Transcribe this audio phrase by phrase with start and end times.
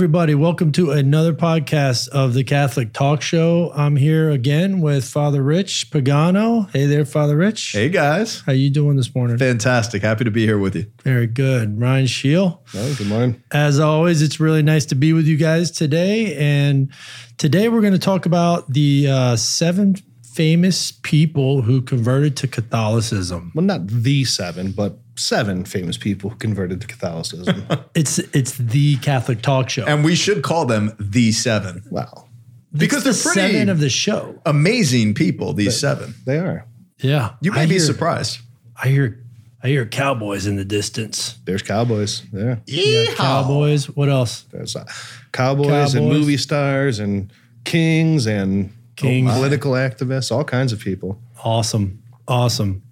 [0.00, 0.34] Hello, everybody.
[0.34, 3.70] Welcome to another podcast of the Catholic Talk Show.
[3.74, 6.70] I'm here again with Father Rich Pagano.
[6.70, 7.72] Hey there, Father Rich.
[7.72, 9.36] Hey guys, How you doing this morning?
[9.36, 10.00] fantastic!
[10.00, 10.86] Happy to be here with you.
[11.02, 11.78] Very good.
[11.78, 12.62] Ryan Scheel.
[12.74, 13.42] Oh, good morning.
[13.50, 16.34] As always, it's really nice to be with you guys today.
[16.34, 16.90] And
[17.36, 19.96] today we're going to talk about the uh, seven
[20.32, 23.52] famous people who converted to Catholicism.
[23.54, 27.64] Well, not the seven, but seven famous people who converted to Catholicism.
[27.94, 29.84] It's it's the Catholic Talk Show.
[29.84, 32.26] And we should call them the seven wow,
[32.72, 34.40] because It's they're the pretty seven of the show.
[34.46, 35.52] amazing people.
[35.52, 36.66] These seven, they are.
[36.98, 38.38] Yeah, you may I be hear- surprised.
[38.82, 39.18] I hear
[39.62, 41.36] I hear cowboys in the distance.
[41.44, 42.22] There's cowboys.
[42.32, 43.86] Yeah, Yeah, cowboys.
[43.90, 44.44] What else?
[44.52, 44.84] there's uh,
[45.32, 47.30] cowboys, and movie stars and
[47.64, 49.30] kings and Kings.
[49.32, 51.18] political activists, all kinds of people.
[51.44, 52.02] Awesome.
[52.28, 52.82] Awesome.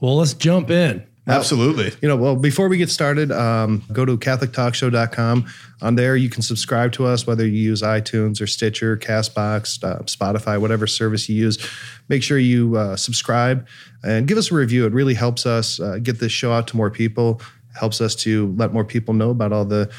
[0.00, 1.06] Well, let's jump in.
[1.30, 1.92] Absolutely.
[2.02, 5.46] You know, well, before we get started, um, go to CatholicTalkShow.com.
[5.82, 10.00] On there, you can subscribe to us, whether you use iTunes or Stitcher, Castbox, uh,
[10.00, 11.58] Spotify, whatever service you use.
[12.08, 13.66] Make sure you uh, subscribe
[14.02, 14.86] and give us a review.
[14.86, 17.40] It really helps us uh, get this show out to more people,
[17.78, 19.90] helps us to let more people know about all the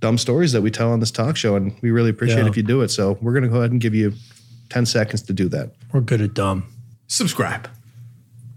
[0.00, 1.54] dumb stories that we tell on this talk show.
[1.56, 2.48] And we really appreciate Yeah.
[2.48, 2.88] if you do it.
[2.90, 4.12] So we're going to go ahead and give you
[4.70, 5.70] 10 seconds to do that.
[5.92, 6.64] We're good at dumb.
[7.06, 7.68] Subscribe.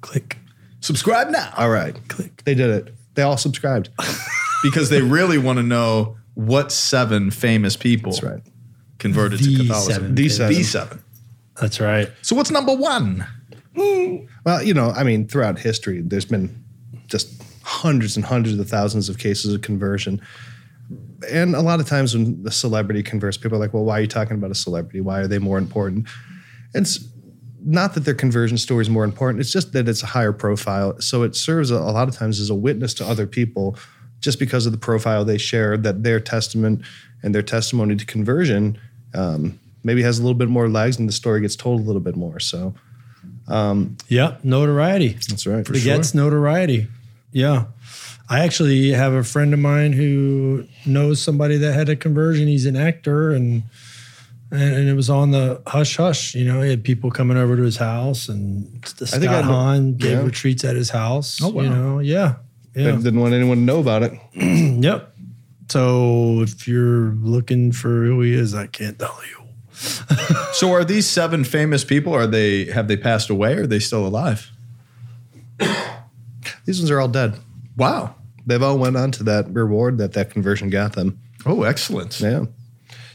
[0.01, 0.37] Click.
[0.81, 1.95] Subscribe now All right.
[2.09, 2.43] Click.
[2.43, 2.93] They did it.
[3.13, 3.89] They all subscribed.
[4.63, 8.41] because they really want to know what seven famous people That's right.
[8.99, 9.93] converted The to Catholicism.
[9.93, 10.15] seven.
[10.15, 10.55] The seven.
[10.55, 11.03] The seven.
[11.59, 12.09] That's right.
[12.21, 13.25] So what's number one?
[13.75, 16.63] Well, you know, I mean, throughout history, there's been
[17.07, 20.21] just hundreds and hundreds of thousands of cases of conversion.
[21.31, 24.01] And a lot of times when the celebrity converts, people are like, well, why are
[24.01, 24.99] you talking about a celebrity?
[25.01, 26.07] Why are they more important?
[26.73, 26.97] And it's
[27.63, 30.99] not that their conversion story is more important, it's just that it's a higher profile.
[30.99, 33.77] So it serves a, a lot of times as a witness to other people
[34.19, 36.83] just because of the profile they share, that their testament
[37.23, 38.77] and their testimony to conversion
[39.13, 42.01] um, maybe has a little bit more legs and the story gets told a little
[42.01, 42.39] bit more.
[42.39, 42.73] So
[44.07, 44.43] Yep.
[44.43, 45.09] Notoriety.
[45.27, 45.65] that's right.
[45.65, 46.87] Begets notoriety.
[47.31, 47.65] Yeah.
[48.29, 52.47] I actually have a friend of mine who knows somebody that had a conversion.
[52.47, 53.63] He's an actor and
[54.51, 56.35] and, and it was on the hush hush.
[56.35, 58.65] You know, he had people coming over to his house and
[58.97, 60.23] the I think I Scott Hahn gave yeah.
[60.23, 61.39] retreats at his house.
[61.41, 61.61] Oh, wow.
[61.63, 62.35] You know, yeah.
[62.75, 62.91] I Yeah.
[62.91, 64.13] didn't want anyone to know about it.
[64.81, 65.15] Yep.
[65.69, 69.37] So if you're looking for who he is, I can't tell you.
[70.53, 72.13] So are these seven famous people?
[72.13, 73.55] Are they have they passed away?
[73.55, 74.51] Or are they still alive?
[76.65, 77.35] These ones are all dead.
[77.77, 78.15] Wow.
[78.45, 81.19] They've all went on to that reward that that conversion got them.
[81.45, 82.19] Oh, excellent.
[82.19, 82.45] Yeah.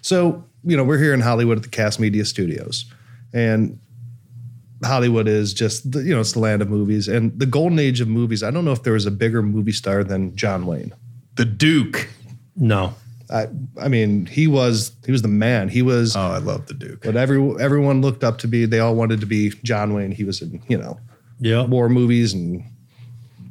[0.01, 2.85] So you know we're here in Hollywood at the Cast Media Studios,
[3.33, 3.79] and
[4.85, 8.01] Hollywood is just the, you know it's the land of movies and the golden age
[8.01, 8.43] of movies.
[8.43, 10.93] I don't know if there was a bigger movie star than John Wayne.
[11.37, 12.09] The Duke.
[12.57, 12.95] No.
[13.31, 13.49] I
[13.81, 15.69] I mean he was he was the man.
[15.69, 17.03] He was Oh, I love the Duke.
[17.03, 18.67] But every everyone looked up to be.
[18.67, 20.13] They all wanted to be John Wayne.
[20.13, 20.99] He was in you know
[21.41, 21.69] Yep.
[21.69, 22.63] war movies and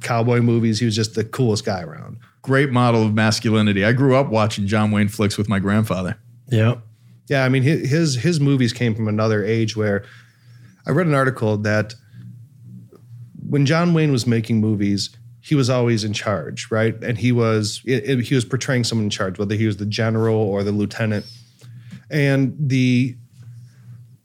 [0.02, 0.80] cowboy movies.
[0.80, 2.18] He was just the coolest guy around.
[2.42, 3.84] Great model of masculinity.
[3.84, 6.18] I grew up watching John Wayne flicks with my grandfather.
[6.50, 6.82] Yep.
[7.28, 10.06] Yeah, I mean his his movies came from another age where
[10.86, 11.96] I read an article that
[13.48, 16.96] when John Wayne was making movies, he was always in charge, right?
[17.04, 19.86] And he was it, it- he was portraying someone in charge, whether he was the
[19.86, 21.26] general or the lieutenant.
[22.10, 23.16] And the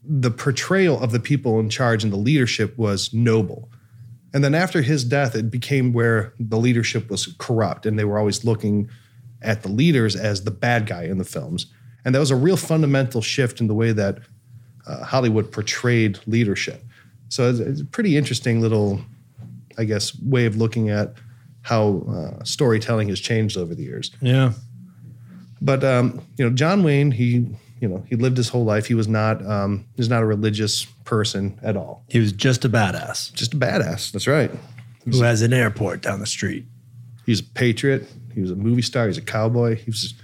[0.05, 3.71] the portrayal of the people in charge and the leadership was noble.
[4.35, 8.19] And then after his death, it became where the leadership was corrupt and they were
[8.19, 8.89] always looking
[9.43, 11.67] at the leaders as the bad guy in the films.
[12.05, 14.19] And that was a real fundamental shift in the way that
[14.87, 16.83] uh, Hollywood portrayed leadership.
[17.29, 19.01] So it's, it's a pretty interesting little,
[19.79, 21.15] I guess, way of looking at
[21.63, 24.11] how uh, storytelling has changed over the years.
[24.21, 24.53] Yeah.
[25.61, 27.47] But um, you know, John Wayne, he
[27.81, 28.87] you know he lived his whole life.
[28.87, 32.03] He was not um, he was not a religious person at all.
[32.09, 34.11] He was just a badass Just a badass.
[34.13, 34.51] That's right.
[35.05, 36.65] who has an airport down the street.
[37.27, 38.09] He's a patriot.
[38.35, 39.07] He was a movie star.
[39.07, 39.77] He's a cowboy.
[39.77, 40.15] He was.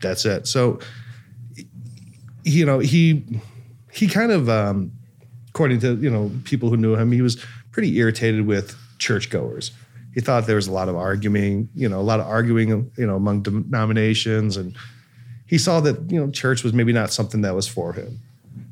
[0.00, 0.46] That's it.
[0.46, 0.80] So,
[2.44, 3.24] you know, he
[3.92, 4.92] he kind of, um,
[5.48, 9.72] according to you know people who knew him, he was pretty irritated with churchgoers.
[10.14, 13.06] He thought there was a lot of arguing, you know, a lot of arguing, you
[13.06, 14.76] know, among denominations, and
[15.46, 18.20] he saw that you know church was maybe not something that was for him.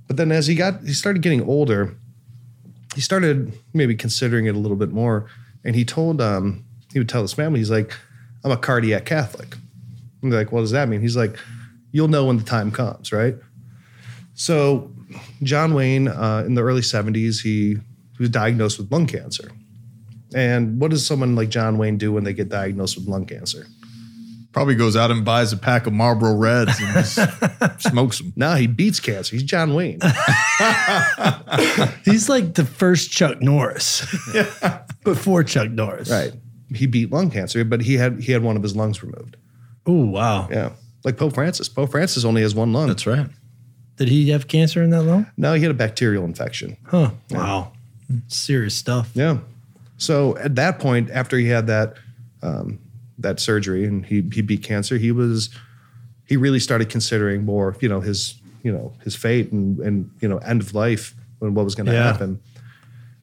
[0.06, 1.96] But then as he got, he started getting older,
[2.94, 5.28] he started maybe considering it a little bit more,
[5.64, 7.92] and he told, um, he would tell his family, he's like,
[8.44, 9.56] I'm a cardiac Catholic.
[10.22, 11.00] And they're like, what does that mean?
[11.00, 11.38] He's like,
[11.92, 13.36] you'll know when the time comes, right?
[14.34, 14.92] So
[15.42, 17.78] John Wayne, uh, in the early 70s, he, he
[18.18, 19.50] was diagnosed with lung cancer.
[20.34, 23.66] And what does someone like John Wayne do when they get diagnosed with lung cancer?
[24.52, 27.06] Probably goes out and buys a pack of Marlboro Reds and
[27.80, 28.32] smokes them.
[28.36, 29.36] Now he beats cancer.
[29.36, 30.00] He's John Wayne.
[32.04, 34.00] He's like the first Chuck Norris
[35.04, 36.10] before Chuck Norris.
[36.10, 36.32] right.
[36.74, 39.36] He beat lung cancer, but he had he had one of his lungs removed.
[39.86, 40.48] Oh wow.
[40.50, 40.70] Yeah.
[41.04, 41.68] Like Pope Francis.
[41.68, 42.88] Pope Francis only has one lung.
[42.88, 43.26] That's right.
[43.96, 45.26] Did he have cancer in that lung?
[45.36, 46.76] no, he had a bacterial infection.
[46.84, 47.10] Huh.
[47.30, 47.72] Wow.
[48.28, 49.10] Serious stuff.
[49.14, 49.38] Yeah.
[49.98, 51.94] So at that point, after he had that
[52.42, 52.78] um,
[53.18, 55.48] that surgery and he he beat cancer, he was
[56.26, 60.28] he really started considering more, you know, his you know his fate and and you
[60.28, 62.02] know end of life and what was going to Yeah.
[62.12, 62.40] happen.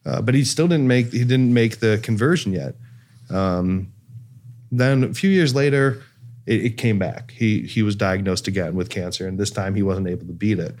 [0.06, 2.74] Uh, but he still didn't make he didn't make the conversion yet.
[3.30, 3.92] Um,
[4.72, 6.02] then a few years later,
[6.46, 7.32] it, it came back.
[7.32, 10.58] He he was diagnosed again with cancer, and this time he wasn't able to beat
[10.58, 10.74] it.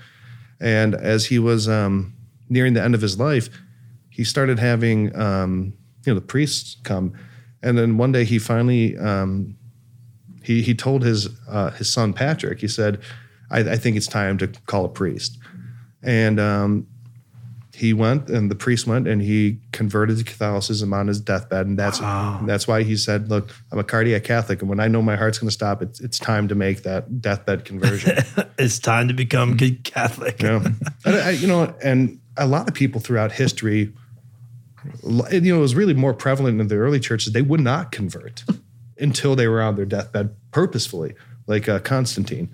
[0.60, 2.14] And as he was um,
[2.48, 3.48] nearing the end of his life,
[4.10, 5.74] he started having um,
[6.04, 7.12] you know the priests come,
[7.62, 9.56] and then one day he finally um,
[10.42, 12.60] he he told his uh, his son Patrick.
[12.60, 13.00] He said,
[13.50, 15.38] I, "I think it's time to call a priest,"
[16.02, 16.86] and um,
[17.74, 21.78] he went, and the priest went, and he converted to Catholicism on his deathbed, and
[21.78, 22.40] that's Wow.
[22.46, 25.38] that's why he said, "Look, I'm a cardiac Catholic, and when I know my heart's
[25.38, 28.16] going to stop, it's it's time to make that deathbed conversion."
[28.56, 30.40] It's time to become good Catholic.
[30.40, 30.64] Yeah.
[31.04, 33.92] and I, you know, and a lot of people throughout history,
[35.02, 37.32] you know, it was really more prevalent in the early churches.
[37.32, 38.44] They would not convert
[38.98, 41.14] until they were on their deathbed purposefully,
[41.48, 42.48] like uh, Constantine.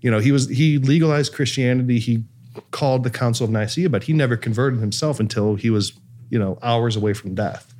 [0.00, 2.00] You know, he was he legalized Christianity.
[2.00, 2.24] He
[2.70, 5.92] called the Council of Nicaea, but he never converted himself until he was,
[6.28, 7.74] you know, hours away from death.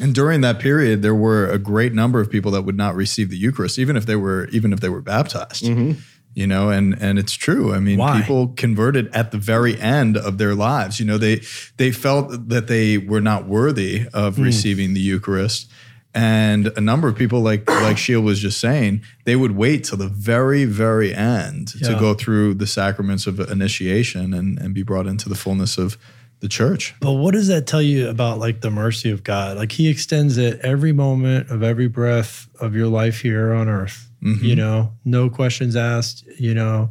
[0.00, 3.30] And during that period, there were a great number of people that would not receive
[3.30, 5.64] the Eucharist, even if they were even if they were baptized.
[5.64, 6.00] Mm-hmm.
[6.34, 7.72] You know, and and it's true.
[7.72, 8.20] I mean, Why?
[8.20, 10.98] people converted at the very end of their lives.
[10.98, 11.42] You know, they
[11.76, 14.42] they felt that they were not worthy of hmm.
[14.42, 15.70] receiving the Eucharist.
[16.14, 19.98] And a number of people, like like Scheel was just saying, they would wait till
[19.98, 25.06] the very, very end to go through the sacraments of initiation and, and be brought
[25.06, 25.98] into the fullness of
[26.40, 26.94] the church.
[27.00, 29.56] But what does that tell you about like the mercy of God?
[29.56, 34.08] Like he extends it every moment of every breath of your life here on earth.
[34.22, 34.44] Mm-hmm.
[34.44, 36.90] You know, no questions asked, you know.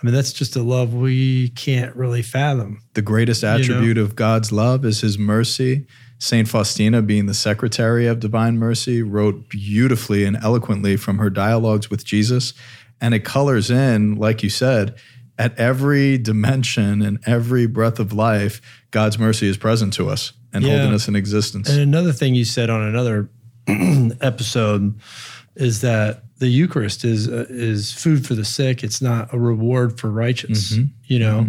[0.00, 2.82] I mean, that's just a love we can't really fathom.
[2.92, 3.56] The greatest know?
[3.56, 5.86] attribute of God's love is his mercy.
[6.18, 11.90] Saint Faustina, being the secretary of divine mercy, wrote beautifully and eloquently from her dialogues
[11.90, 12.54] with Jesus.
[13.00, 14.94] And it colors in, like you said,
[15.38, 20.64] at every dimension and every breath of life, God's mercy is present to us and
[20.64, 20.78] Yeah.
[20.78, 21.68] holding us in existence.
[21.68, 23.28] And another thing you said on another
[24.22, 24.98] episode
[25.56, 28.82] is that the Eucharist is uh, is food for the sick.
[28.84, 30.78] It's not a reward for righteous.
[31.04, 31.48] You know,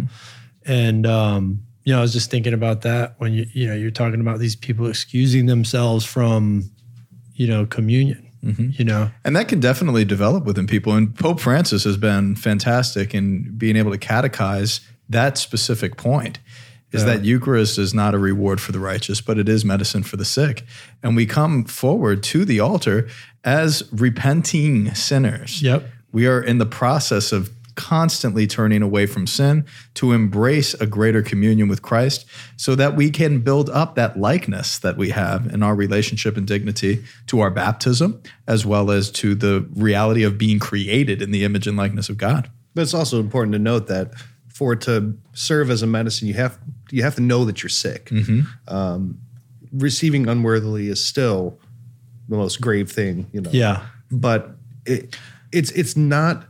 [0.64, 3.90] and um, you know, I was just thinking about that when you you know you're
[3.90, 6.70] talking about these people excusing themselves from
[7.32, 8.30] you know communion.
[8.44, 8.68] Mm-hmm.
[8.72, 10.92] You know, And that can definitely develop within people.
[10.92, 16.40] And Pope Francis has been fantastic in being able to catechize that specific point
[16.92, 20.16] is that Eucharist is not a reward for the righteous, but it is medicine for
[20.16, 20.64] the sick.
[21.02, 23.08] And we come forward to the altar
[23.44, 25.60] as repenting sinners.
[25.60, 25.84] Yep.
[26.12, 31.22] We are in the process of constantly turning away from sin to embrace a greater
[31.22, 35.62] communion with Christ so that we can build up that likeness that we have in
[35.62, 40.58] our relationship and dignity to our baptism, as well as to the reality of being
[40.58, 42.50] created in the image and likeness of God.
[42.74, 44.12] But it's also important to note that
[44.48, 46.58] for it to serve as a medicine, you have
[46.90, 48.10] you have to know that you're sick.
[48.66, 49.20] Um,
[49.72, 51.60] receiving unworthily is still
[52.28, 53.50] the most grave thing, you know.
[53.52, 54.50] yeah, But
[54.84, 55.16] it,
[55.52, 56.48] it's it's not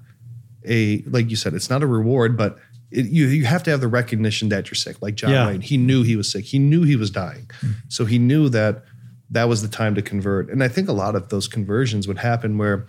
[0.68, 2.58] a like you said, it's not a reward, but
[2.90, 5.00] it, you you have to have the recognition that you're sick.
[5.02, 5.46] Like John Yeah.
[5.46, 6.44] Wayne, he knew he was sick.
[6.44, 7.72] He knew he was dying, hmm.
[7.88, 8.84] so he knew that
[9.30, 10.50] that was the time to convert.
[10.50, 12.86] And I think a lot of those conversions would happen where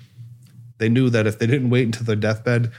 [0.78, 2.72] they knew that if they didn't wait until their deathbed,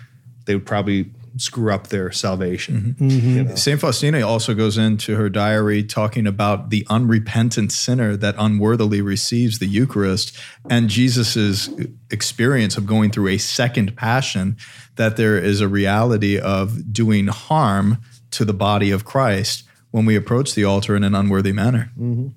[0.47, 2.97] they would probably screw up their salvation.
[2.99, 3.09] Mm-hmm.
[3.09, 3.49] You mm-hmm.
[3.50, 3.54] know?
[3.54, 3.80] St.
[3.80, 9.66] Faustina also goes into her diary talking about the unrepentant sinner that unworthily receives the
[9.66, 10.37] Eucharist
[10.68, 11.70] and Jesus's
[12.11, 14.56] experience of going through a second passion,
[14.97, 17.99] that there is a reality of doing harm
[18.32, 21.90] to the body of Christ when we approach the altar in an unworthy manner.
[21.99, 22.28] Mm-hmm.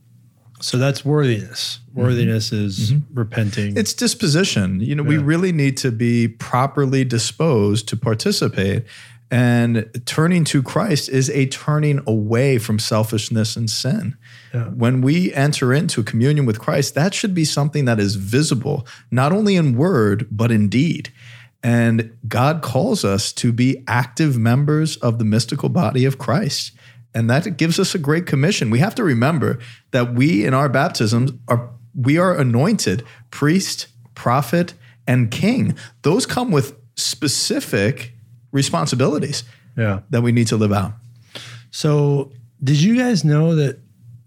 [0.63, 1.79] So that's worthiness.
[1.89, 2.01] Mm-hmm.
[2.01, 3.19] Worthiness is mm-hmm.
[3.19, 3.75] repenting.
[3.75, 4.79] It's disposition.
[4.79, 8.85] You know, we really need to be properly disposed to participate.
[9.29, 14.15] And turning to Christ is a turning away from selfishness and sin.
[14.53, 14.69] Yeah.
[14.69, 19.33] When we enter into communion with Christ, that should be something that is visible, not
[19.33, 21.11] only in word, but in deed.
[21.61, 26.71] And God calls us to be active members of the mystical body of Christ.
[27.15, 28.69] And that gives us a great commission.
[28.69, 29.59] We have to remember
[29.91, 34.73] that we in our baptisms are we are anointed priest, prophet,
[35.05, 35.75] and king.
[36.01, 38.13] Those come with specific
[38.51, 39.43] responsibilities
[39.77, 39.99] Yeah.
[40.09, 40.93] that we need to live out.
[41.71, 42.31] So,
[42.63, 43.79] did you guys know that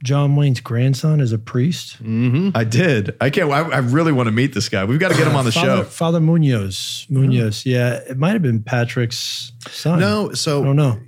[0.02, 2.02] John Wayne's grandson is a priest?
[2.02, 2.50] Mm-hmm.
[2.54, 3.16] I did.
[3.20, 3.50] I can't.
[3.50, 4.84] I, I really want to meet this guy.
[4.84, 5.84] We've got to get him on the Father, show.
[5.84, 7.06] Father Munoz.
[7.08, 7.64] Munoz.
[7.64, 10.00] Yeah, it might have been Patrick's son.
[10.00, 11.00] No, so I so don't know.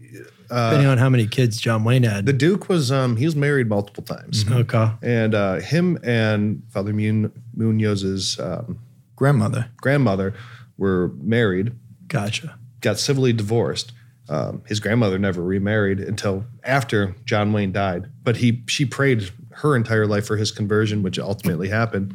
[0.49, 2.25] Depending on how many kids John Wayne had.
[2.27, 4.91] the Duke was um he was married multiple times, okay.
[5.03, 8.79] and uh, him and Father Mun- Munoz's um,
[9.17, 9.69] Grandmother.
[9.79, 10.33] grandmother
[10.77, 11.73] were married,
[12.07, 12.57] Gotcha.
[12.81, 13.93] got civilly divorced.
[14.31, 19.75] Um, his grandmother never remarried until after John Wayne died, but he she prayed her
[19.75, 22.15] entire life for his conversion, which ultimately happened.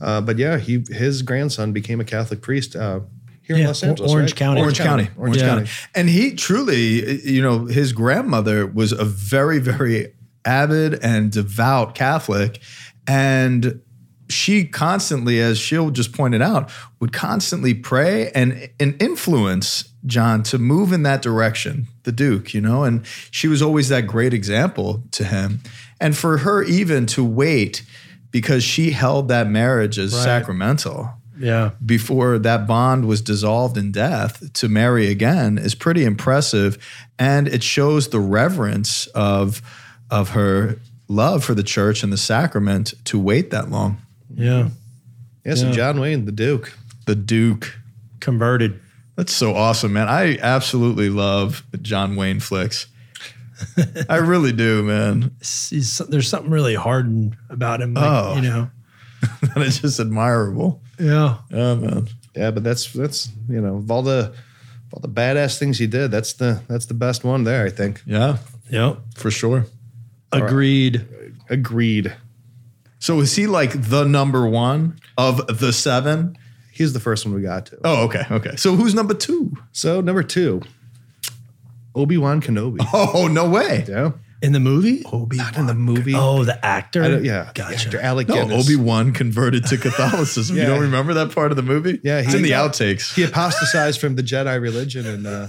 [0.00, 3.00] Uh, but yeah, he his grandson became a Catholic priest uh,
[3.42, 4.36] here in Yeah, Los Or- Angeles, Orange right?
[4.38, 4.60] County.
[4.60, 5.08] Orange County.
[5.16, 5.48] Orange Yeah.
[5.48, 5.70] County.
[5.94, 10.12] And he truly, you know, his grandmother was a very, very
[10.44, 12.60] avid and devout Catholic.
[13.06, 13.80] And
[14.28, 16.70] she constantly, as Scheel just pointed out,
[17.00, 22.60] would constantly pray and, and influence John to move in that direction, the Duke, you
[22.60, 25.60] know, and she was always that great example to him.
[26.00, 27.84] And for her even to wait
[28.32, 30.24] because she held that marriage as Right.
[30.24, 31.70] sacramental Yeah.
[31.84, 36.76] before that bond was dissolved in death to marry again is pretty impressive
[37.18, 39.62] and it shows the reverence of
[40.10, 43.96] of her love for the church and the sacrament to wait that long
[44.34, 44.68] Yeah.
[45.44, 46.72] Yeah, so John Wayne, the Duke.
[47.06, 47.76] the duke
[48.20, 48.78] Converted.
[49.16, 52.86] that's so awesome man i absolutely love john wayne flicks
[54.08, 57.94] i really do man he's- there's something really hardened about him.
[57.94, 58.34] Like, Oh.
[58.36, 58.70] You know.
[59.56, 61.38] that is just admirable Yeah.
[61.50, 65.58] yeah man Yeah, but that's that's you know of all the of all the badass
[65.58, 67.64] things he did, that's the that's the best one there.
[67.66, 68.02] I think.
[68.06, 68.38] yeah
[68.70, 68.98] Yep.
[69.16, 69.66] for sure
[70.32, 71.06] Agreed.
[71.50, 72.14] Agreed.
[72.98, 76.36] so is he like the number one of the seven
[76.74, 77.78] He's the first one we got to.
[77.84, 80.62] oh okay okay so who's number two So number two,
[81.94, 82.78] Obi Wan Kenobi.
[82.94, 83.84] Oh, no way.
[83.86, 85.02] Yeah, In the movie?
[85.12, 86.14] Obi Not in the movie.
[86.16, 87.04] Oh, the actor.
[87.04, 87.86] I don't- yeah, Gotcha.
[87.86, 88.66] Actor Alec No, Guinness.
[88.66, 90.56] Obi Wan converted to Catholicism.
[90.56, 92.00] You don't remember that part of the movie?
[92.02, 93.14] Yeah, it's he- in the outtakes.
[93.14, 95.46] He apostatized from the Jedi religion, and uh,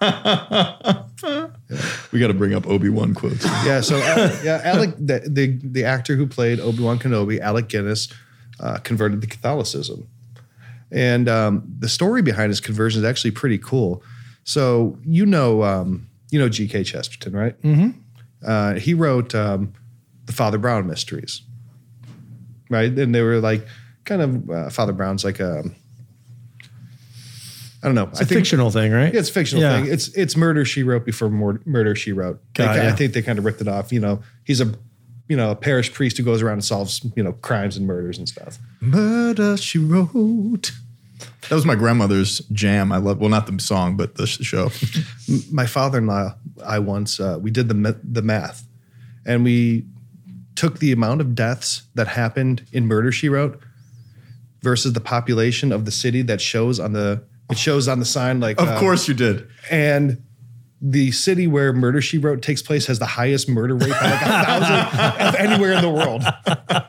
[2.12, 3.44] we got to bring up Obi Wan quotes.
[3.44, 3.80] yeah.
[3.80, 8.08] So uh, yeah, Alec, the, the the actor who played Obi Wan Kenobi, Alec Guinness,
[8.60, 10.06] uh, converted to Catholicism,
[10.90, 14.02] and um, the story behind his conversion is actually pretty cool.
[14.44, 16.84] So you know, um, you know G.K.
[16.84, 17.60] Chesterton, right?
[17.62, 17.98] Mm-hmm.
[18.46, 19.72] Uh, he wrote um,
[20.26, 21.42] the Father Brown mysteries,
[22.70, 22.90] right?
[22.96, 23.66] And they were like
[24.04, 25.64] kind of uh, Father Brown's like a
[27.82, 28.08] I don't know.
[28.08, 29.12] It's a fictional thing, right?
[29.14, 29.80] Yeah, it's a fictional Yeah.
[29.82, 29.92] thing.
[29.92, 32.40] It's it's murder she wrote before Mur- murder she wrote.
[32.54, 33.92] They Got ki- I think they kind of ripped it off.
[33.92, 34.74] You know, he's a
[35.28, 38.18] you know a parish priest who goes around and solves you know crimes and murders
[38.18, 38.58] and stuff.
[38.80, 40.72] Murder, she wrote.
[41.48, 42.92] That was my grandmother's jam.
[42.92, 44.70] I love, well, not the song, but the show.
[45.50, 46.34] My father-in-law,
[46.64, 48.66] I once uh, we did the the math,
[49.24, 49.86] and we
[50.54, 53.60] took the amount of deaths that happened in Murder She Wrote
[54.62, 58.40] versus the population of the city that shows on the it shows on the sign
[58.40, 59.46] like Of uh, course you did.
[59.70, 60.22] and
[60.80, 64.22] the city where Murder She Wrote takes place has the highest murder rate by like
[64.22, 66.22] a thousand of anywhere in the world.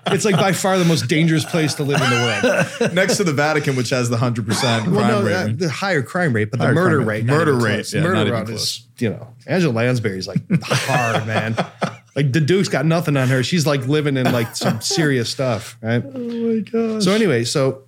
[0.08, 2.94] It's like by far the most dangerous place to live in the world.
[2.94, 5.58] Next to the Vatican, which has the 100% crime Well, no, rate.
[5.58, 7.26] the higher crime rate, but Higher the murder crime rate, rate.
[7.26, 7.94] not Murder even rate, close.
[7.94, 8.62] yeah, not murder even rate close.
[8.62, 11.56] is you know Angela Lansbury's like hard man.
[12.16, 13.42] Like the Duke's got nothing on her.
[13.44, 16.04] She's like living in like some serious stuff, right?
[16.06, 17.06] Oh my gosh.
[17.06, 17.84] So anyway, so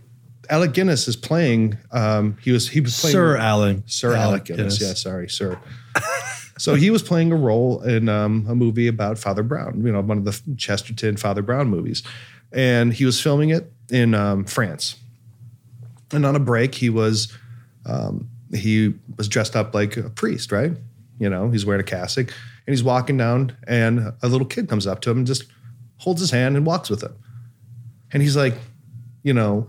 [0.50, 1.78] Alec Guinness is playing.
[1.92, 3.84] Um, he was he was playing Sir Allen.
[3.88, 4.82] Sir Alec Guinness.
[4.82, 5.60] Yeah, sorry, sir.
[6.58, 10.02] so he was playing a role in um, a movie about Father Brown, you know,
[10.02, 12.04] one of the Chesterton Father Brown movies.
[12.52, 14.98] And he was filming it in um, France.
[16.12, 17.32] And on a break, he was
[17.86, 20.74] um, he was dressed up like a priest, right?
[21.20, 24.86] You know, he's wearing a cassock and he's walking down, and a little kid comes
[24.86, 25.46] up to him and just
[25.98, 27.16] holds his hand and walks with him.
[28.12, 28.56] And he's like,
[29.24, 29.68] you know,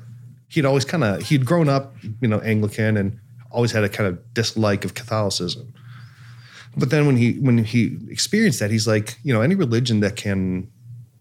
[0.48, 3.18] he'd always kind of he'd grown up, you know, Anglican and
[3.50, 5.72] always had a kind of dislike of Catholicism.
[6.76, 10.16] But then when he when he experienced that, he's like, you know, any religion that
[10.16, 10.70] can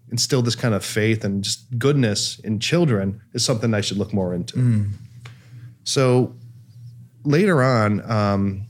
[0.10, 4.14] instill this kind of faith and just goodness in children is something I should look
[4.14, 4.58] more into.
[5.84, 6.36] So
[7.24, 8.66] later on um,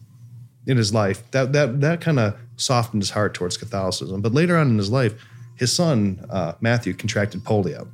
[0.66, 4.22] in his life, that that that kind of softened his heart towards Catholicism.
[4.22, 5.14] But later on in his life,
[5.56, 7.88] his son uh, Matthew contracted polio,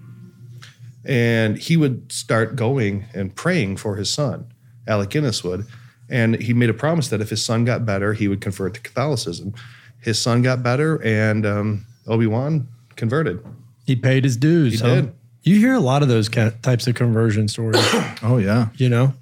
[1.06, 4.48] and he would start going and praying for his son.
[4.88, 5.66] Alec Guinness would,
[6.10, 8.80] and he made a promise that if his son got better, he would convert to
[8.82, 9.54] Catholicism.
[10.00, 13.44] His son got better, and um, Obi Wan converted.
[13.86, 14.74] He paid his dues.
[14.74, 14.96] He huh?
[14.96, 15.14] did.
[15.44, 17.82] You hear a lot of those ca- types of conversion stories,
[18.22, 18.68] Oh yeah.
[18.76, 19.14] you know?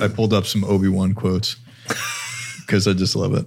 [0.00, 1.56] I pulled up some Obi Wan quotes
[2.66, 3.46] because I just love it.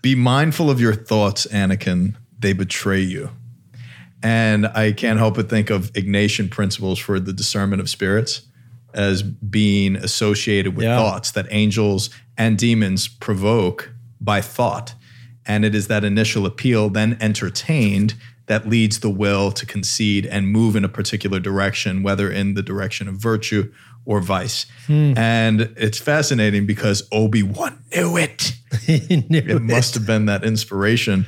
[0.00, 2.14] Be mindful of your thoughts, Anakin.
[2.38, 3.30] They betray you.
[4.22, 8.42] And I can't help but think of Ignatian principles for the discernment of spirits
[8.94, 10.96] as being associated with Yeah.
[10.96, 13.90] thoughts that angels and demons provoke
[14.20, 14.94] by thought.
[15.46, 18.14] And it is that initial appeal, then entertained,
[18.46, 22.62] that leads the will to concede and move in a particular direction, whether in the
[22.62, 23.70] direction of virtue
[24.06, 24.64] or vice.
[24.88, 28.52] And it's fascinating because Obi Wan knew it.
[28.88, 31.26] It must have been that inspiration.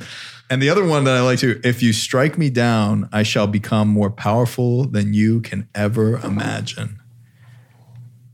[0.49, 3.47] And the other one that I like to if you strike me down, I shall
[3.47, 6.99] become more powerful than you can ever imagine.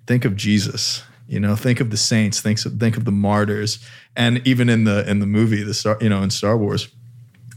[0.08, 3.80] Think of Jesus, you know, think of the saints, think of, think of the martyrs.
[4.16, 6.88] And even in the in the movie, the star, you know, in Star Wars,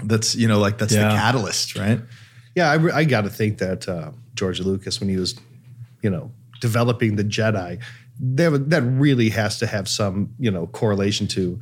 [0.03, 1.09] that's you know, like that's Yeah.
[1.11, 2.01] the catalyst, right?
[2.57, 5.37] Yeah, I, I got to think that uh, George Lucas, when he was,
[6.03, 7.81] you know, developing the Jedi,
[8.19, 11.61] there, that really has to have some, you know, correlation to,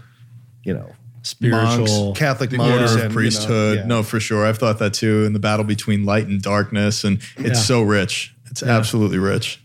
[0.64, 0.90] you know,
[1.23, 2.07] Spiritual.
[2.07, 3.76] monks, Catholic monks, order and, of you know, priesthood.
[3.80, 3.85] yeah.
[3.87, 4.47] No, for sure.
[4.47, 5.25] I've thought that too.
[5.25, 7.52] In the battle between light and darkness, and it's Yeah.
[7.54, 8.35] so rich.
[8.50, 9.61] It's absolutely rich.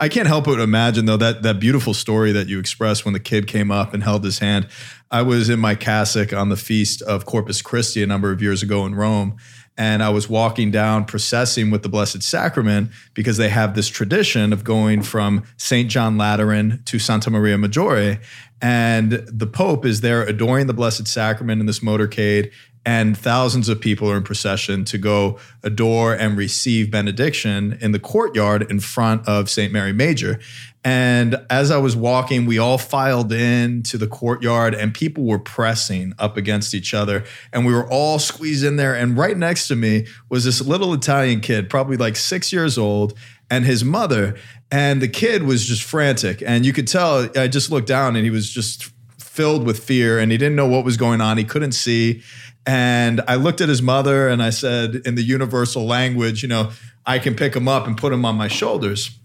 [0.00, 3.20] I can't help but imagine though that that beautiful story that you expressed when the
[3.20, 4.68] kid came up and held his hand.
[5.10, 8.62] I was in my cassock on the feast of Corpus Christi a number of years
[8.62, 9.36] ago in Rome,
[9.76, 14.52] and I was walking down processing with the Blessed Sacrament because they have this tradition
[14.52, 15.90] of going from St.
[15.90, 18.20] John Lateran to Santa Maria Maggiore.
[18.60, 22.50] And the Pope is there adoring the Blessed Sacrament in this motorcade,
[22.84, 27.98] and thousands of people are in procession to go adore and receive benediction in the
[27.98, 29.72] courtyard in front of St.
[29.72, 30.40] Mary Major.
[30.84, 35.38] And as I was walking, we all filed in to the courtyard and people were
[35.38, 37.24] pressing up against each other.
[37.52, 38.94] And we were all squeezed in there.
[38.94, 43.12] And right next to me was this little Italian kid, probably like six years old,
[43.50, 44.36] and his mother.
[44.70, 46.42] And the kid was just frantic.
[46.46, 50.18] And you could tell, I just looked down and he was just filled with fear
[50.18, 51.38] and he didn't know what was going on.
[51.38, 52.22] He couldn't see.
[52.68, 56.70] And I looked at his mother and I said, in the universal language, you know,
[57.06, 59.18] I can pick him up and put him on my shoulders.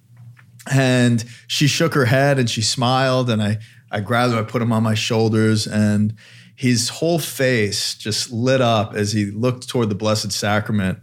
[0.71, 3.29] And she shook her head and she smiled.
[3.29, 3.58] And I,
[3.91, 6.15] I grabbed him, I put him on my shoulders, and
[6.56, 10.99] his whole face just lit up as he looked toward the Blessed Sacrament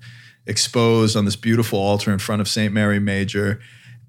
[0.47, 2.73] exposed on this beautiful altar in front of St.
[2.73, 3.61] Mary Major.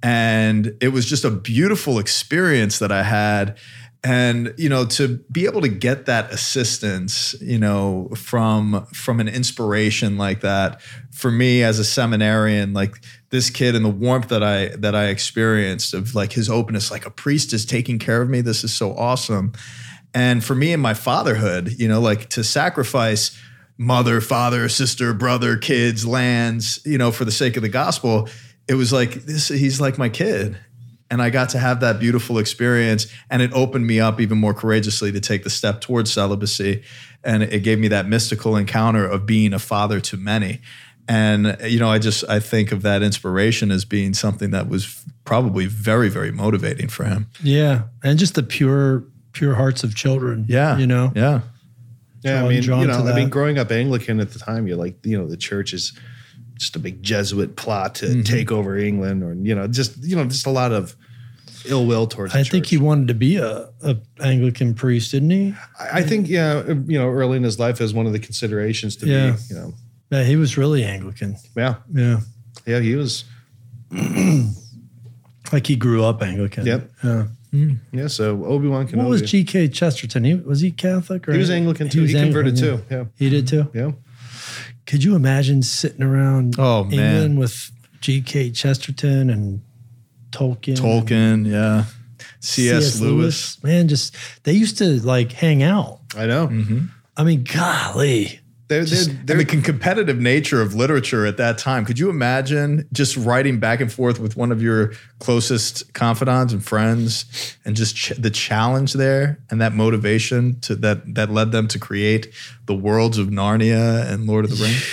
[0.01, 3.57] And it was just a beautiful experience that I had.
[4.03, 9.27] And you know, to be able to get that assistance, you know, from from an
[9.27, 12.95] inspiration like that, for me as a seminarian, like
[13.29, 17.05] this kid and the warmth that I that I experienced of like his openness, like
[17.05, 18.41] a priest is taking care of me.
[18.41, 19.53] This is so awesome.
[20.13, 23.39] And for me and my fatherhood, you know, like to sacrifice
[23.77, 28.27] mother, father, sister, brother, kids, lands, you know, for the sake of the gospel,
[28.67, 30.57] it was like this, he's like my kid.
[31.12, 34.54] And I got to have that beautiful experience, and it opened me up even more
[34.54, 36.84] courageously to take the step towards celibacy.
[37.24, 40.62] And it gave me that mystical encounter of being a father to many.
[41.08, 45.04] And you know, I just I think of that inspiration as being something that was
[45.26, 47.28] probably very, very motivating for him.
[47.43, 47.84] Yeah.
[48.04, 50.45] And just the pure, pure hearts of children.
[50.47, 51.12] Yeah, You know?
[51.15, 51.41] yeah,
[52.24, 55.06] Yeah, I mean, you know, I mean, growing up Anglican at the time, you're like,
[55.06, 55.93] you know, the church is
[56.62, 58.21] just a big Jesuit plot to Mm-hmm.
[58.21, 60.95] take over England, or you know, just you know, just a lot of
[61.65, 62.34] ill will towards.
[62.34, 65.54] The I think he wanted to be a, a Anglican priest, didn't he?
[65.80, 68.95] I I think, yeah, you know, early in his life as one of the considerations
[68.97, 69.32] to Yeah.
[69.32, 69.74] be, you know,
[70.12, 71.36] Yeah, he was really Anglican.
[71.56, 72.19] yeah, Yeah.
[72.65, 73.26] yeah, he was,
[75.52, 76.65] Like he grew up Anglican.
[76.65, 76.89] Yep.
[77.04, 77.26] Yeah.
[77.91, 78.08] yeah.
[78.08, 78.97] So Obi Wan Kenobi.
[78.97, 79.67] What was G.K.
[79.67, 80.24] Chesterton?
[80.24, 82.04] He was he Catholic or He was Anglican too.
[82.06, 82.95] He, was converted Anglican, too.
[82.95, 83.69] Yeah, He did too.
[83.74, 83.91] yeah.
[84.91, 86.99] Could you imagine sitting around Oh, man.
[86.99, 88.51] England with G.K.
[88.51, 89.62] Chesterton and
[90.32, 90.75] Tolkien?
[90.75, 91.86] Tolkien, yeah,
[92.41, 92.99] C.S.
[92.99, 93.63] Lewis.
[93.63, 96.01] Man, just they used to like hang out.
[96.13, 96.47] I know.
[96.47, 96.80] Mm-hmm.
[97.15, 98.40] I mean, golly.
[98.71, 101.84] They're, they're, and they're the competitive nature of literature at that time.
[101.84, 106.63] Could you imagine just writing back and forth with one of your closest confidants and
[106.63, 107.25] friends,
[107.65, 111.77] and just ch- the challenge there and that motivation to that that led them to
[111.79, 112.34] create
[112.65, 114.84] the worlds of Narnia and Lord of the Rings?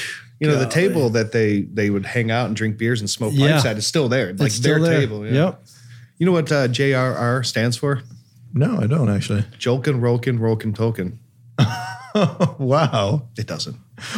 [0.41, 0.75] you know, the golly.
[0.75, 3.53] table that they they would hang out and drink beers and smoke Yeah.
[3.53, 4.33] pipes at is still there.
[4.35, 5.01] Like It's still their there.
[5.01, 5.25] table.
[5.25, 5.33] Yeah.
[5.45, 5.65] Yep.
[6.19, 8.03] You know what uh, JRR stands for?
[8.53, 9.43] No, I don't actually.
[9.59, 11.19] Jolkin, Rolkin, Rolkin, Tolkien.
[12.59, 13.23] wow.
[13.37, 13.77] It doesn't.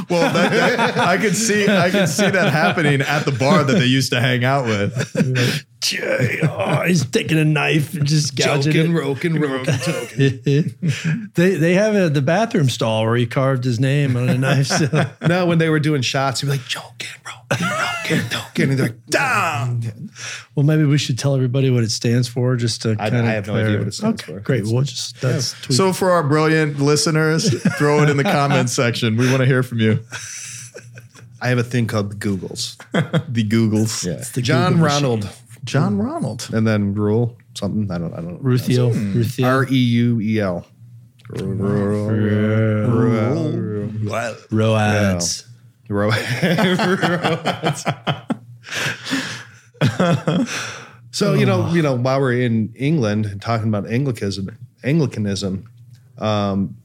[0.08, 3.72] Well, that, that- I could see I could see that happening at the bar that
[3.74, 5.64] they used to hang out with.
[5.80, 9.38] Jay, oh, he's taking a knife and just gouging Jolkin, it.
[9.38, 11.32] Rolkin, Rolkin, Tolkien.
[11.34, 14.66] they they have a, the bathroom stall where he carved his name on a knife.
[14.66, 15.10] So.
[15.26, 18.54] no, when they were doing shots, he'd be like, Jolkin, Rolkin, Rolkin.
[18.54, 20.10] Getting they're like, down.
[20.54, 23.24] Well, maybe we should tell everybody what it stands for, just to I- kind of.
[23.24, 24.38] I have no idea what it stands for.
[24.40, 24.64] Great.
[24.64, 25.76] We'll just that's tweet.
[25.78, 29.16] So for our brilliant listeners, throw it in the comments section.
[29.16, 30.00] We want to hear from you.
[31.42, 32.76] I have a thing called the Googles.
[33.32, 34.04] The Googles.
[34.06, 34.22] Yeah.
[34.34, 35.30] the John Google Ronald.
[35.64, 36.48] John Ronald.
[36.52, 37.90] And then Rule something.
[37.90, 38.50] I don't I don't know.
[38.50, 38.92] Ruthio.
[38.92, 39.44] Ruthio.
[39.44, 40.66] R E U E L.
[44.50, 45.46] Roads.
[45.88, 46.10] Ro-
[51.10, 55.68] so you know, you know, while we're in England and talking about Anglicanism, Anglicanism,
[56.18, 56.76] um,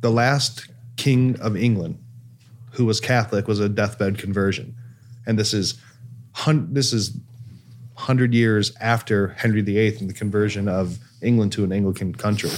[0.00, 1.98] the last king of England
[2.72, 4.74] who was Catholic was a deathbed conversion,
[5.26, 5.74] and this is
[6.32, 7.16] hun- this is
[7.98, 12.50] hundred years after Henry VIII and the conversion of England to an Anglican country.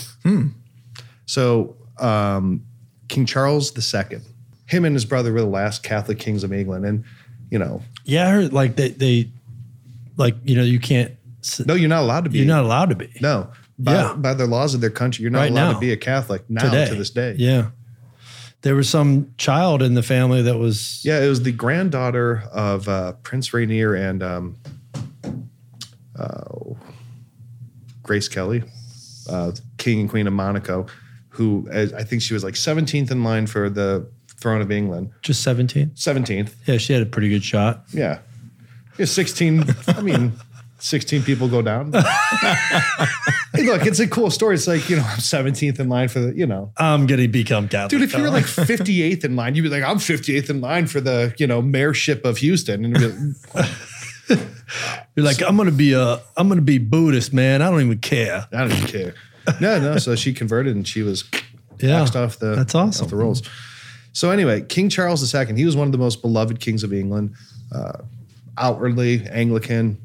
[1.27, 2.65] So um,
[3.09, 4.19] King Charles II,
[4.67, 7.05] him and his brother were the last Catholic kings of England, and
[7.51, 9.31] you know, Yeah, I heard like they they
[10.17, 11.13] like you know you can't.
[11.67, 12.39] no, you're not allowed to be.
[12.39, 14.15] You're not allowed to be No, by, Yeah.
[14.15, 15.73] by the laws of their country, you're not Right allowed now.
[15.75, 17.35] to be a Catholic now today to this day.
[17.39, 17.71] Yeah,
[18.63, 21.01] there was some child in the family that was.
[21.05, 24.57] Yeah, it was the granddaughter of uh, Prince Rainier and um,
[28.03, 28.63] Grace Kelly,
[29.29, 30.87] uh, King and Queen of Monaco,
[31.31, 34.07] who uh, I think she was like 17th in line for the
[34.41, 35.11] throne of England.
[35.23, 35.91] Just seventeen.
[35.91, 37.85] 17th, Yeah, she had a pretty good shot.
[37.93, 38.21] yeah.
[38.99, 40.33] Yeah, 16, I mean,
[40.79, 41.93] 16 people go down.
[43.55, 44.57] hey, look, it's a cool story.
[44.57, 47.69] It's like, you know, I'm 17th in line for the, you know, I'm gonna become
[47.69, 47.91] Catholic.
[47.91, 50.87] Dude, if you were like 58th in line, you'd be like, I'm 58th in line
[50.87, 52.85] for the, you know, mayorship of Houston.
[52.85, 53.71] And like,
[55.17, 57.63] you're like, I'm gonna be a, I'm gonna be Buddhist, man.
[57.63, 58.47] I don't even care.
[58.53, 59.15] I don't even care.
[59.61, 59.97] No, no.
[59.99, 61.25] So she converted and she was
[61.79, 63.05] Yeah, off the that's awesome.
[63.05, 63.43] off the rolls.
[64.13, 67.35] So anyway, King Charles II, he was one of the most beloved kings of England.
[67.73, 68.03] Uh,
[68.59, 69.97] outwardly Anglican,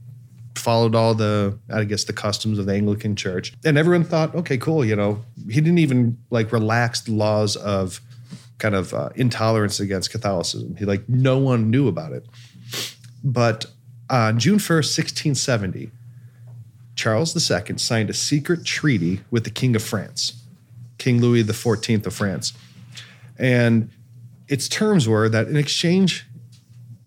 [0.56, 4.58] followed all the, I guess, the customs of the Anglican Church, and everyone thought, okay,
[4.58, 4.86] cool.
[4.86, 8.00] You know, he didn't even like relax the laws of
[8.60, 10.76] kind of uh, intolerance against Catholicism.
[10.78, 12.26] He like no one knew about it.
[13.24, 13.66] But
[14.10, 15.92] on June 1st, 1670,
[16.96, 20.44] Charles II signed a secret treaty with the King of France,
[20.98, 22.54] King Louis XIV of France.
[23.38, 23.90] And
[24.48, 26.26] its terms were that in exchange,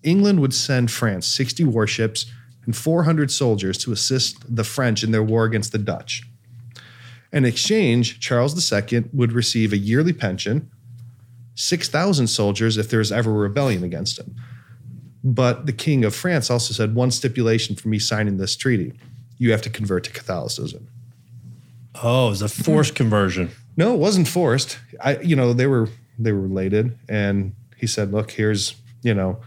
[0.03, 2.27] England would send France 60 warships
[2.65, 6.23] and 400 soldiers to assist the French in their war against the Dutch.
[7.33, 10.71] In exchange, Charles II would receive a yearly pension,
[11.55, 14.37] 6,000 soldiers if there was ever a rebellion against him.
[15.25, 18.95] But the King of France also said one stipulation for me signing this treaty
[19.39, 20.89] you have to convert to Catholicism.
[22.03, 23.51] Oh, it was a forced conversion.
[23.77, 24.79] No, it wasn't forced.
[25.01, 29.41] I, you know, they were they were related, and he said, "Look, here's, you know,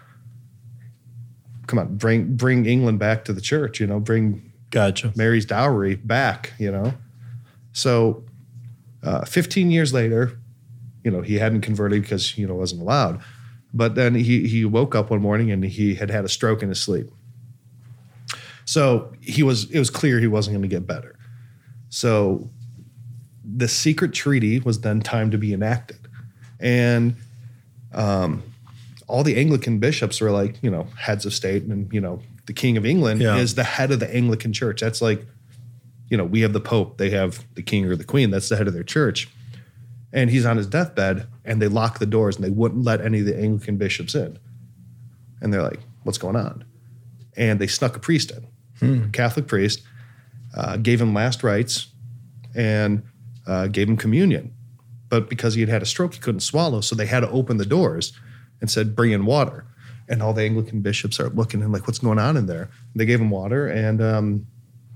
[1.67, 3.79] come on, bring bring England back to the church.
[3.79, 5.11] You know, bring Gotcha.
[5.15, 6.53] Mary's dowry back.
[6.57, 6.93] You know."
[7.73, 8.23] So,
[9.03, 10.37] uh, 15 years later,
[11.05, 13.21] you know, he hadn't converted because you know wasn't allowed.
[13.73, 16.69] But then he he woke up one morning and he had had a stroke in
[16.69, 17.09] his sleep.
[18.65, 21.15] So he was it was clear he wasn't going to get better.
[21.89, 22.49] So
[23.43, 25.99] the secret treaty was then time to be enacted.
[26.59, 27.15] And
[27.93, 28.43] um,
[29.07, 32.53] all the Anglican bishops were like, you know, heads of state, and you know, the
[32.53, 33.37] King of England Yeah.
[33.37, 34.81] is the head of the Anglican Church.
[34.81, 35.25] That's like,
[36.09, 38.29] you know, we have the Pope, they have the King or the Queen.
[38.31, 39.27] That's the head of their church.
[40.13, 43.21] And he's on his deathbed, and they lock the doors, and they wouldn't let any
[43.21, 44.37] of the Anglican bishops in.
[45.41, 46.65] And they're like, "What's going on?"
[47.37, 49.81] And they snuck a priest in, a Catholic priest,
[50.55, 51.87] uh, gave him last rites,
[52.55, 53.03] and
[53.47, 54.53] uh, gave him communion.
[55.11, 56.81] But because he had had a stroke, he couldn't swallow.
[56.81, 58.13] So they had to open the doors
[58.61, 59.65] and said, bring in water.
[60.07, 62.63] And all the Anglican bishops are looking and like, what's going on in there?
[62.63, 64.47] And they gave him water and, um,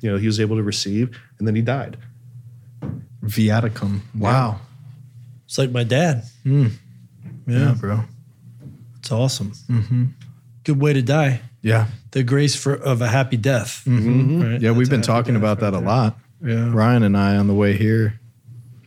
[0.01, 1.97] you know, he was able to receive and then he died.
[3.23, 4.01] Viaticum.
[4.17, 4.59] Wow.
[5.45, 6.23] It's like my dad.
[6.43, 6.67] Yeah,
[7.47, 8.01] Yeah, bro.
[8.99, 9.51] it's awesome.
[9.69, 10.05] Mm-hmm.
[10.63, 11.41] Good way to die.
[11.61, 11.87] Yeah.
[12.11, 13.83] The grace for of a happy death.
[13.85, 13.99] Right?
[13.99, 14.63] Mm-hmm.
[14.63, 16.17] Yeah, we've been talking about right that a lot.
[16.43, 18.19] Yeah, Ryan and I on the way here.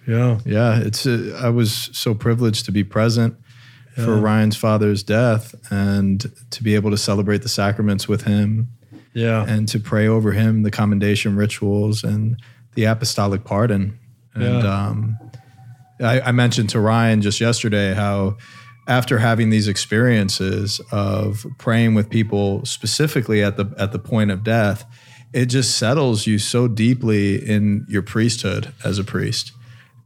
[0.07, 0.39] yeah.
[0.45, 3.37] Yeah, it's uh, I was so privileged to be present
[3.97, 8.69] for Ryan's father's death and to be able to celebrate the sacraments with him
[9.13, 9.45] Yeah.
[9.49, 12.41] and to pray over him, the commendation rituals and
[12.77, 13.99] the apostolic pardon.
[14.35, 14.87] And Yeah.
[14.89, 15.19] um,
[16.01, 18.37] I, I mentioned to Ryan just yesterday how
[18.87, 24.43] after having these experiences of praying with people specifically at the at the point of
[24.43, 24.85] death,
[25.33, 29.53] it just settles you so deeply in your priesthood as a priest.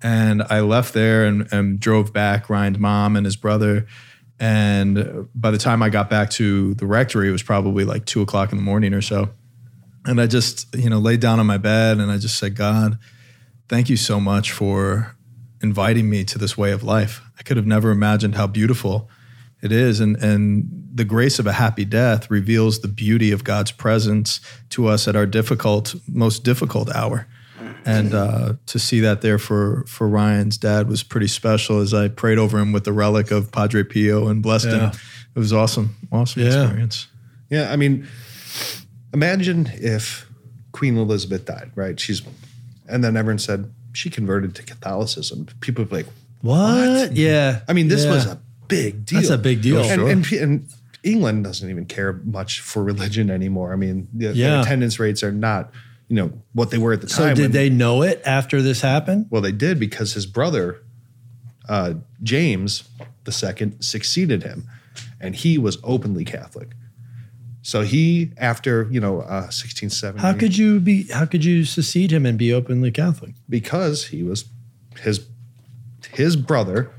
[0.03, 3.87] And I left there and, and drove back Ryan's mom and his brother.
[4.41, 8.21] And by the time I got back to the rectory, it was probably like two
[8.21, 9.31] o'clock in the morning or so.
[10.05, 12.99] And I just, you know, laid down on my bed and I just said, God,
[13.69, 15.15] thank you so much for
[15.63, 17.21] inviting me to this way of life.
[17.39, 19.09] I could have never imagined how beautiful
[19.63, 20.01] it is.
[20.01, 24.89] And, and the grace of a happy death reveals the beauty of God's presence to
[24.89, 27.27] us at our difficult, most difficult hour.
[27.85, 32.09] And uh, to see that there for, for Ryan's dad was pretty special as I
[32.09, 34.91] prayed over him with the relic of Padre Pio and blessed Yeah.
[34.91, 35.01] him.
[35.35, 35.97] It was awesome.
[36.13, 36.63] Awesome Yeah.
[36.63, 37.09] experience.
[37.51, 38.07] Yeah, I mean,
[39.13, 40.27] imagine if
[40.73, 41.99] Queen Elizabeth died, right?
[41.99, 42.23] She's,
[42.89, 45.47] and then everyone said she converted to Catholicism.
[45.61, 46.07] People would be like,
[46.41, 47.13] What?
[47.13, 47.61] Yeah.
[47.69, 48.11] I mean, this Yeah.
[48.13, 49.21] was a big deal.
[49.21, 49.79] That's a big deal.
[49.83, 50.09] and, sure.
[50.09, 50.69] and, and
[51.03, 53.73] England doesn't even care much for religion anymore.
[53.73, 54.63] I mean, the, Yeah.
[54.63, 55.71] attendance rates are not,
[56.09, 57.37] you know, what they were at the So time.
[57.37, 59.27] So did when- they know it after this happened?
[59.31, 60.79] Well, they did because his brother,
[61.69, 62.85] uh, James
[63.25, 64.65] the second, succeeded him,
[65.21, 66.71] and he was openly Catholic.
[67.63, 71.05] So he, after you know, uh, sixteen seventy, How could you be?
[71.05, 73.35] How could you succeed him and be openly Catholic?
[73.49, 74.45] because he was
[75.01, 75.27] his
[76.11, 76.91] his brother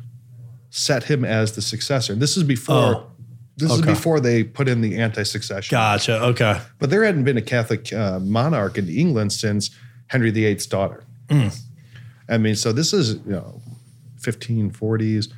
[0.70, 2.16] set him as the successor.
[2.16, 2.76] This is before.
[2.76, 3.10] Oh,
[3.58, 3.82] this okay.
[3.82, 5.76] is before they put in the anti-succession.
[5.76, 6.20] Gotcha.
[6.24, 6.60] Okay.
[6.80, 9.70] But there hadn't been a Catholic uh, monarch in England since
[10.08, 11.04] Henry VIII's daughter.
[11.28, 11.56] Mm.
[12.28, 13.62] I mean, so this is you know,
[14.22, 15.32] 1540s,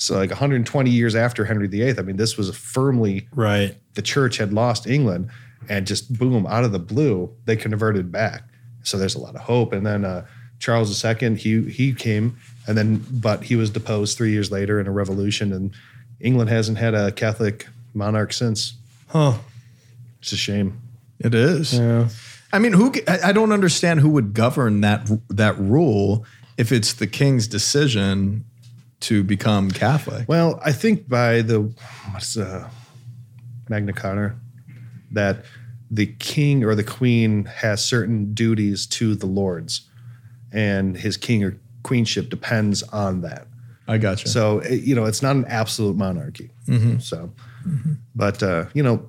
[0.00, 1.98] so like 120 years after Henry VIII.
[1.98, 3.76] I mean, this was firmly Right.
[3.94, 5.28] the church had lost England,
[5.68, 8.44] and just boom, out of the blue, they converted back.
[8.82, 9.74] So there's a lot of hope.
[9.74, 10.24] And then uh,
[10.58, 14.86] Charles II, he he came, and then but he was deposed three years later in
[14.86, 15.72] a revolution, and
[16.18, 18.74] England hasn't had a Catholic monarch since.
[19.08, 19.34] Huh.
[20.22, 20.80] It's a shame.
[21.18, 21.74] It is.
[21.74, 22.08] Yeah.
[22.54, 22.92] I mean, who?
[23.06, 26.24] I I don't understand who would govern that that rule
[26.56, 28.44] if it's the king's decision
[29.00, 30.28] to become Catholic.
[30.28, 31.60] Well, I think by the
[32.12, 32.68] what's uh,
[33.68, 34.34] Magna Carta
[35.12, 35.44] that
[35.90, 39.88] the king or the queen has certain duties to the lords,
[40.52, 43.46] and his king or queenship depends on that.
[43.88, 44.30] I got you.
[44.30, 46.50] So it- you know, it's not an absolute monarchy.
[47.00, 47.32] So,
[48.14, 49.08] but uh, you know,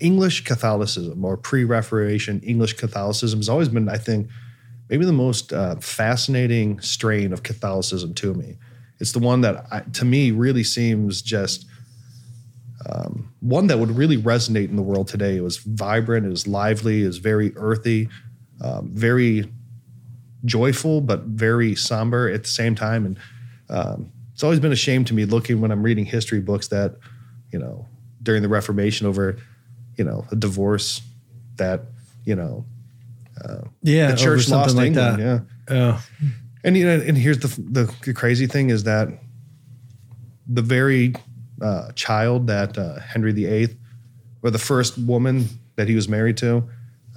[0.00, 4.28] English Catholicism or pre-Reformation English Catholicism has always been, I think,
[4.88, 8.56] maybe the most uh, fascinating strain of Catholicism to me.
[9.00, 11.66] It's the one that, I, to me, really seems just
[12.88, 15.36] um, one that would really resonate in the world today.
[15.36, 18.08] It was vibrant, it was lively, it was very earthy,
[18.60, 19.50] um, very
[20.44, 23.06] joyful, but very somber at the same time.
[23.06, 23.18] And
[23.70, 26.96] um, it's always been a shame to me looking when I'm reading history books that,
[27.52, 27.86] you know,
[28.22, 29.36] during the Reformation over,
[29.96, 31.00] you know, a divorce
[31.56, 31.82] that,
[32.24, 32.64] you know,
[33.82, 34.10] Yeah.
[34.10, 35.18] the church lost like England.
[35.20, 35.46] that.
[35.70, 35.74] Yeah.
[35.74, 36.00] Yeah.
[36.64, 39.08] And you know, and here's the the, the crazy thing is that
[40.46, 41.14] the very
[41.62, 43.76] uh, child that uh, Henry VIII,
[44.42, 45.46] or the first woman
[45.76, 46.68] that he was married to,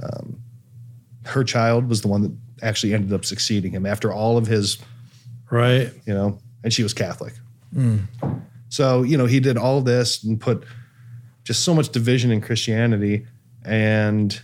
[0.04, 0.40] um,
[1.26, 2.32] her child was the one that
[2.62, 4.78] actually ended up succeeding him after all of his,
[5.50, 5.92] Right.
[6.06, 7.34] you know, and she was Catholic.
[8.70, 10.64] So you know, he did all this and put
[11.44, 13.26] just so much division in Christianity,
[13.64, 14.40] and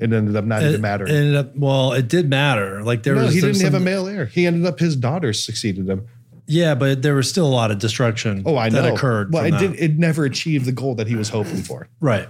[0.00, 1.12] it ended up not even mattering.
[1.12, 1.56] ended up.
[1.56, 2.82] Well, it did matter.
[2.82, 3.34] Like there no, was.
[3.34, 4.26] he didn't have a male heir.
[4.26, 6.06] He ended up his daughters succeeded him.
[6.46, 8.42] Yeah, but there was still a lot of destruction.
[8.44, 8.94] Oh, I that know.
[8.94, 9.32] occurred.
[9.32, 9.78] Well, it did.
[9.78, 11.88] It never achieved the goal that he was hoping for.
[12.00, 12.28] Right.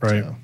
[0.00, 0.24] Right.
[0.24, 0.36] So,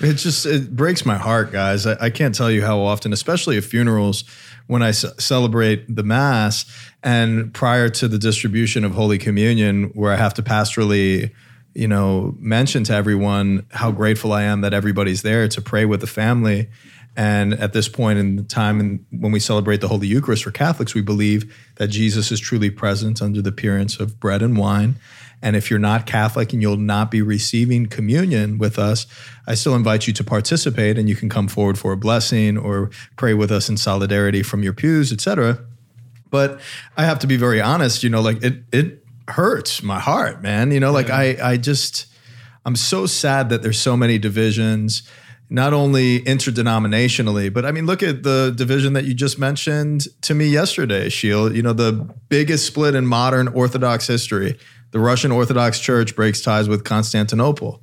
[0.00, 1.86] It just it breaks my heart, guys.
[1.86, 4.24] I, I can't tell you how often, especially at funerals,
[4.66, 6.64] when I c- celebrate the mass
[7.04, 11.30] and prior to the distribution of Holy Communion, where I have to pastorally,
[11.74, 16.00] you know, mention to everyone how grateful I am that everybody's there to pray with
[16.00, 16.68] the family.
[17.16, 20.50] And at this point in the time, and when we celebrate the Holy Eucharist for
[20.50, 24.96] Catholics, we believe that Jesus is truly present under the appearance of bread and wine.
[25.40, 29.06] And if you're not Catholic and you'll not be receiving communion with us,
[29.46, 32.90] I still invite you to participate and you can come forward for a blessing or
[33.16, 35.58] pray with us in solidarity from your pews, etc.
[36.30, 36.60] But
[36.96, 40.70] I have to be very honest, you know, like it it hurts my heart, man.
[40.70, 42.06] You know, like I I just
[42.64, 45.02] I'm so sad that there's so many divisions,
[45.50, 50.34] not only interdenominationally, but I mean, look at the division that you just mentioned to
[50.34, 51.54] me yesterday, Scheel.
[51.54, 51.92] You know, the
[52.28, 54.58] biggest split in modern Orthodox history.
[54.92, 57.82] The Russian Orthodox Church breaks ties with Constantinople.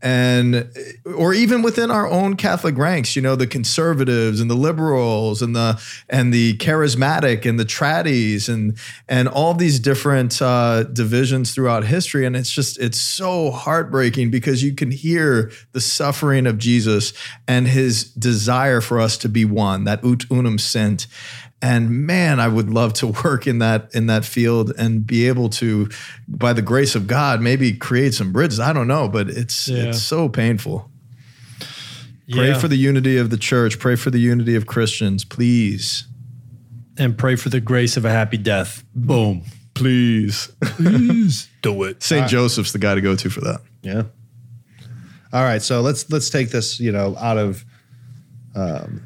[0.00, 0.70] And
[1.04, 5.56] or even within our own Catholic ranks, you know, the conservatives and the liberals and
[5.56, 11.84] the and the charismatic and the tradies and and all these different uh, divisions throughout
[11.84, 17.12] history, and it's just it's so heartbreaking because you can hear the suffering of Jesus
[17.48, 21.06] and his desire for us to be one, that ut unum sint.
[21.60, 25.48] And man, I would love to work in that in that field and be able
[25.50, 25.88] to,
[26.28, 28.60] by the grace of God, maybe create some bridges.
[28.60, 29.84] I don't know, but it's Yeah.
[29.88, 30.90] it's so painful.
[32.30, 32.58] Pray Yeah.
[32.58, 33.78] for the unity of the church.
[33.78, 36.04] Pray for the unity of Christians, please.
[37.00, 38.82] and pray for the grace of a happy death.
[38.94, 39.42] Boom.
[39.74, 40.50] Please.
[40.60, 42.02] Please do it.
[42.02, 42.28] St.
[42.28, 43.60] Joseph's the guy to go to for that.
[43.82, 44.02] Yeah.
[45.32, 47.64] All right, so let's let's take this, you know, out of
[48.56, 49.02] um,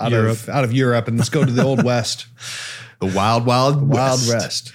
[0.00, 2.26] out of out of Europe and let's go to the Old West,
[3.00, 4.28] The Wild Wild Wild West.
[4.28, 4.72] West.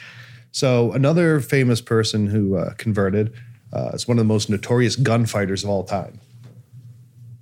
[0.51, 3.33] So another famous person who uh, converted
[3.71, 6.19] uh, is one of the most notorious gunfighters of all time,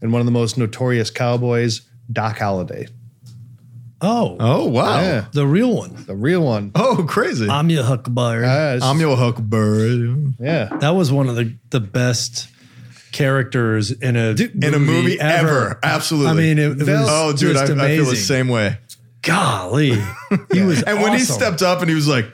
[0.01, 2.87] and one of the most notorious cowboys, Doc Holliday,
[4.01, 4.99] Oh, Oh wow.
[5.01, 5.25] Yeah.
[5.31, 6.03] the real one.
[6.05, 6.71] the real one.
[6.75, 7.49] Oh crazy.
[7.49, 8.45] I'm your Huckleberry.
[8.45, 10.33] Uh, I'm your Huckleberry.
[10.39, 10.65] yeah.
[10.81, 12.47] that was one of the, the best
[13.11, 14.29] characters in a
[14.61, 15.79] In a movie ever.
[15.83, 16.31] Absolutely.
[16.31, 18.03] I mean, it, it was oh, dude, I, just I amazing.
[18.03, 18.77] feel the same way.
[19.23, 19.93] Golly,
[20.53, 20.83] he was.
[20.83, 22.25] And when he stepped up and he was like,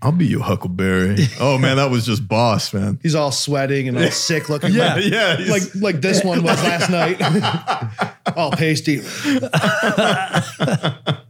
[0.00, 1.16] I'll be your Huckleberry.
[1.40, 3.00] oh man, that was just boss, man.
[3.02, 4.72] He's all sweating and all sick looking.
[4.72, 4.94] Yeah.
[4.94, 7.20] like, Yeah, like like this one was last night.
[8.36, 9.00] all pasty.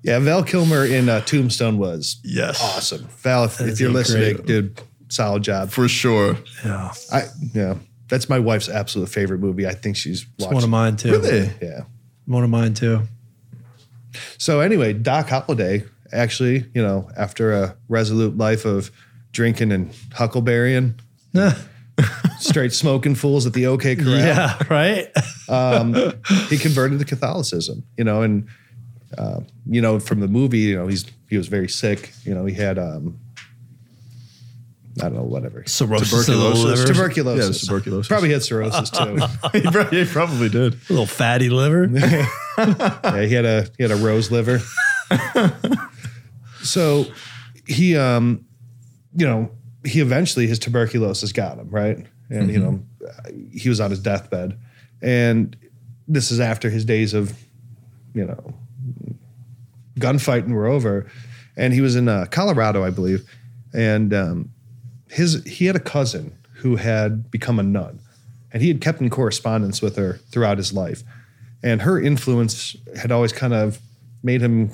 [0.02, 2.60] yeah, Val Kilmer in uh, Tombstone was Yes.
[2.62, 3.06] awesome.
[3.22, 4.46] Val, if, if you're listening, great.
[4.46, 5.70] dude, solid job.
[5.70, 6.36] For sure.
[6.64, 7.22] yeah, I
[7.54, 7.74] yeah,
[8.08, 9.66] that's my wife's absolute favorite movie.
[9.66, 11.12] I think she's it's one of mine too.
[11.12, 11.50] Really?
[11.60, 11.82] Yeah.
[12.26, 13.02] One of mine too.
[14.38, 18.90] So anyway, Doc Holliday actually, you know, after a resolute life of
[19.32, 20.94] drinking and huckleberrying,
[22.38, 24.18] straight smoking fools at the OK Corral.
[24.18, 25.10] yeah, right.
[25.48, 25.94] um,
[26.48, 28.48] he converted to Catholicism, you know, and
[29.16, 32.12] uh, you know from the movie, you know, he's he was very sick.
[32.24, 33.18] You know, he had um,
[35.00, 36.86] I don't know, whatever Cirrhosis of the liver.
[36.86, 37.62] tuberculosis.
[37.62, 38.08] Yeah, tuberculosis.
[38.08, 39.16] Probably had cirrhosis too.
[39.52, 40.74] he, probably, he probably did.
[40.74, 41.88] A little fatty liver.
[42.58, 44.60] yeah, he had a he had a rose liver.
[46.62, 47.06] so
[47.66, 48.44] he um,
[49.14, 49.50] you know,
[49.84, 52.82] he eventually his tuberculosis got him right, and you know,
[53.52, 54.58] he was on his deathbed,
[55.02, 55.56] and
[56.06, 57.38] this is after his days of,
[58.14, 58.54] you know,
[59.98, 61.06] gunfighting were over,
[61.56, 63.28] and he was in uh, Colorado, I believe,
[63.74, 64.50] and um,
[65.10, 68.00] his he had a cousin who had become a nun,
[68.52, 71.02] and he had kept in correspondence with her throughout his life,
[71.62, 73.78] and her influence had always kind of
[74.22, 74.70] made him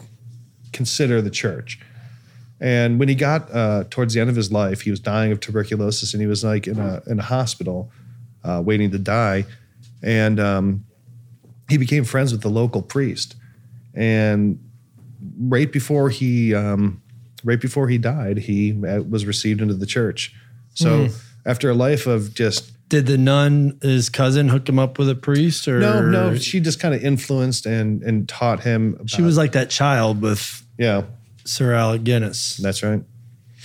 [0.73, 1.79] consider the church.
[2.61, 5.40] And when he got uh, towards the end of his life, he was dying of
[5.40, 7.90] tuberculosis, and he was like in a in a hospital,
[8.42, 9.44] uh, waiting to die,
[10.03, 10.85] and um,
[11.68, 13.37] he became friends with the local priest,
[13.94, 14.59] and
[15.38, 17.03] right before he um,
[17.44, 20.35] right before he died, he uh, was received into the church.
[20.74, 21.09] So
[21.46, 25.14] after a life of just Did the nun, his cousin, hook him up with a
[25.14, 28.94] priest, or no, no, she just kind of influenced and and taught him.
[28.94, 31.02] About, She was like that child with yeah,
[31.44, 32.57] Sir Alec Guinness.
[32.57, 33.02] that's right.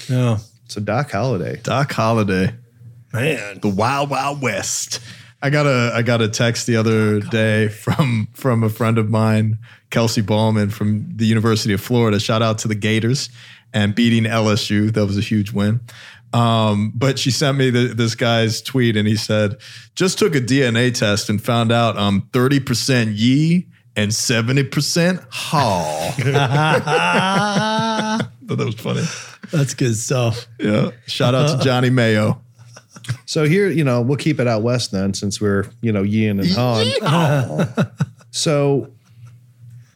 [0.08, 0.38] Yeah,
[0.68, 2.54] So Doc Holliday, Doc Holliday.
[3.12, 3.60] man.
[3.62, 5.00] The Wild Wild West.
[5.42, 9.10] I got a I got a text the other day from from a friend of
[9.10, 12.20] mine, Kelsey Ballman from the University of Florida.
[12.20, 13.30] Shout out to the Gators
[13.74, 14.92] and beating LSU.
[14.94, 15.80] That was a huge win.
[16.34, 19.58] Um, but she sent me the, this guy's tweet and he said,
[19.96, 26.12] just took a DNA test and found out I'm 30% ye and 70% hall.
[26.12, 26.28] Thought
[28.48, 29.04] that was funny.
[29.52, 30.46] That's good stuff.
[30.60, 30.92] Yeah.
[31.08, 32.42] Shout out to Johnny Mayo.
[33.26, 36.40] So here, you know, we'll keep it out west then, since we're you know Yin
[36.40, 37.92] and Han.
[38.32, 38.92] so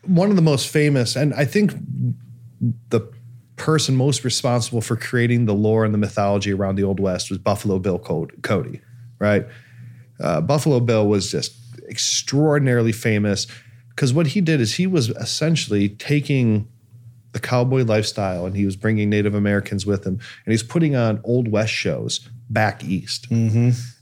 [0.06, 1.74] one of the most famous, and I think
[2.90, 3.02] the
[3.56, 7.40] person most responsible for creating the lore and the mythology around the Old West was
[7.40, 8.82] Buffalo Bill Cody,
[9.20, 9.46] right?
[10.20, 11.54] Uh, Buffalo Bill was just
[11.90, 13.48] extraordinarily famous
[13.90, 16.68] because what he did is he was essentially taking
[17.34, 21.20] the cowboy lifestyle and he was bringing Native Americans with him and he's putting on
[21.24, 23.28] Old West shows back east.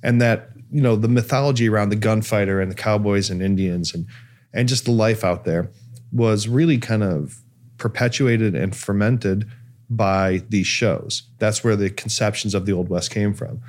[0.04, 4.06] And that, you know, the mythology around the gunfighter and the cowboys and Indians and
[4.54, 5.70] and just the life out there
[6.12, 7.42] was really kind of
[7.78, 9.48] perpetuated and fermented
[9.90, 11.24] by these shows.
[11.40, 13.62] That's where the conceptions of the Old West came from.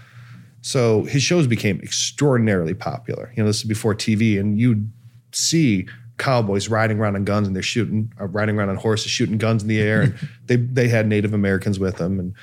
[0.61, 3.33] So his shows became extraordinarily popular.
[3.37, 4.91] You know, this is before TV, and you'd
[5.33, 9.39] see cowboys riding around on guns and they're shooting, uh, riding around on horses, shooting
[9.39, 10.15] guns in the air, and
[10.47, 12.35] they they had Native Americans with them, and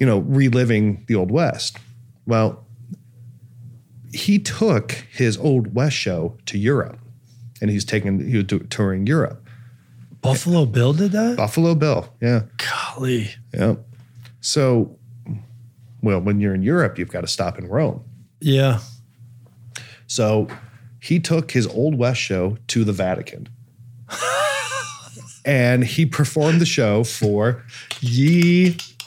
[0.00, 1.78] you know, reliving the Old West.
[2.26, 2.66] Well,
[4.12, 6.98] he took his Old West show to Europe,
[7.60, 9.46] and he's taking he was touring Europe.
[10.22, 11.36] Buffalo Bill did that.
[11.36, 12.42] Buffalo Bill, yeah.
[12.56, 13.30] Golly.
[13.54, 13.76] Yeah.
[14.40, 14.98] So,
[16.02, 18.02] well, when you're in Europe, you've got to stop in Rome.
[18.40, 18.80] Yeah.
[20.06, 20.48] So
[21.00, 23.48] he took his Old West show to the Vatican.
[25.44, 27.64] and he performed the show for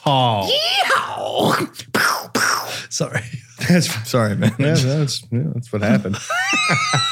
[0.05, 1.69] Yeehaw.
[2.91, 3.21] Sorry.
[3.69, 4.53] that's Sorry, man.
[4.59, 6.15] yeah, that's yeah, that's what happened.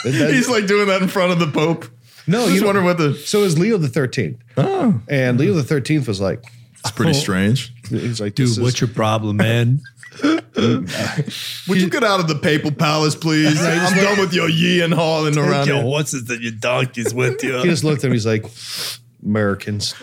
[0.03, 1.85] That- He's like doing that in front of the Pope.
[2.27, 3.13] no, Just you know, wondering what the.
[3.15, 6.43] so it was Leo the Thirteenth, Oh, and Leo the Thirteenth was like,
[6.79, 7.13] it's pretty Oh.
[7.13, 7.73] strange.
[7.89, 9.79] he's like, Dude, this is- what's your problem, man?
[10.21, 13.59] Would you get out of the papal palace, please?
[13.63, 15.83] I'm done with your yee and hauling around Your here.
[15.85, 17.57] horses and your donkeys with you.
[17.59, 18.11] He just looked at him.
[18.13, 18.45] He's like,
[19.25, 19.95] Americans.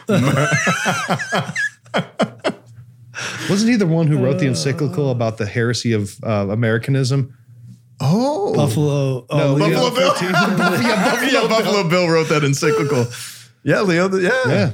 [3.51, 7.35] Wasn't he the one who wrote the encyclical about the heresy of uh, Americanism?
[8.01, 9.27] Oh, Buffalo.
[9.29, 9.91] Oh, No, Leo.
[9.91, 10.15] Buffalo Bill.
[10.31, 13.07] yeah, Buffalo, yeah, Buffalo Bill wrote that encyclical.
[13.65, 14.09] Yeah, Leo.
[14.09, 14.43] the- Yeah.
[14.47, 14.71] Yeah.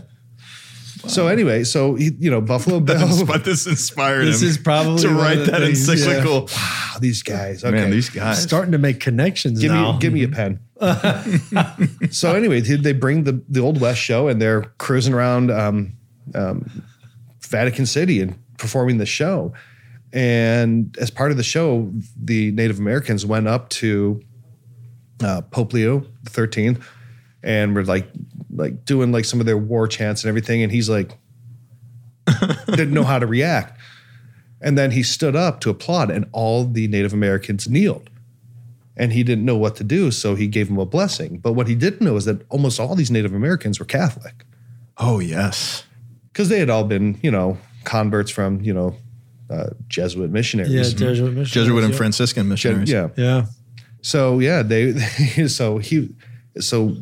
[1.07, 3.27] So anyway, so he, you know, Buffalo Bill.
[3.27, 5.95] but this inspired This him is probably to write that things, yeah.
[5.95, 6.47] encyclical.
[6.55, 7.63] Wow, these guys.
[7.63, 7.75] Okay.
[7.77, 8.43] Man, these guys.
[8.43, 9.93] starting to make connections give now.
[9.93, 10.61] me give me a pen.
[12.11, 15.93] so anyway, they they bring the the Old West show and they're cruising around um,
[16.35, 16.83] um,
[17.55, 19.53] Vatican City and performing the show.
[20.13, 24.21] And as part of the show, the Native Americans went up to
[25.23, 26.85] uh, Pope Leo Thirteenth
[27.43, 28.09] and were like
[28.51, 30.63] like doing like some of their war chants and everything.
[30.63, 31.17] And he's like
[32.67, 33.81] didn't know how to react.
[34.61, 38.11] And then he stood up to applaud, and all the Native Americans kneeled
[38.97, 41.39] and he didn't know what to do, so he gave him a blessing.
[41.39, 44.45] But what he didn't know is that almost all these Native Americans were Catholic
[44.97, 45.85] Oh yes.
[46.35, 48.97] Because they had all been, you know, converts from, you know,
[49.49, 50.73] uh, Jesuit missionaries.
[50.73, 51.51] yeah, Jesuit missionaries.
[51.51, 51.97] Jesuit and yeah.
[51.97, 52.91] Franciscan missionaries.
[52.91, 53.09] yeah.
[53.17, 53.47] Yeah.
[54.03, 54.93] So yeah, they
[55.49, 56.11] so he
[56.59, 56.97] so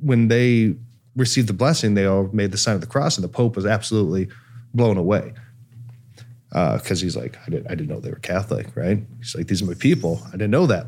[0.00, 0.76] when they
[1.14, 3.66] received the blessing, they all made the sign of the cross, and the Pope was
[3.66, 4.28] absolutely
[4.72, 5.34] blown away
[6.50, 9.02] because he's like, I didn't, I didn't know they were Catholic, right?
[9.18, 10.22] He's like, these are my people.
[10.28, 10.86] I didn't know that.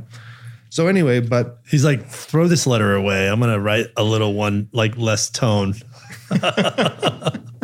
[0.70, 3.28] So anyway, but He's like, throw this letter away.
[3.28, 5.74] I'm gonna write a little one like less tone.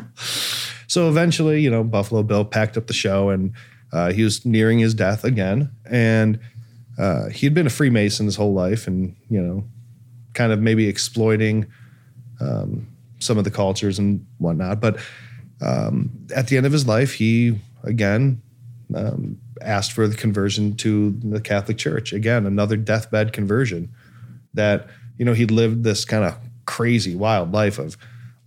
[0.87, 3.53] So eventually, you know, Buffalo Bill packed up the show and
[3.93, 5.71] uh, he was nearing his death again.
[5.91, 6.39] And
[6.99, 9.65] uh, he'd been a Freemason his whole life and, you know,
[10.35, 11.67] kind of maybe exploiting
[12.41, 12.87] um,
[13.19, 14.81] some of the cultures and whatnot.
[14.81, 14.99] But
[15.61, 18.43] um, at the end of his life, he again
[18.95, 22.13] um, asked for the conversion to the Catholic Church.
[22.13, 23.91] Again, another deathbed conversion
[24.55, 27.97] that, you know, he'd lived this kind of crazy, wild life of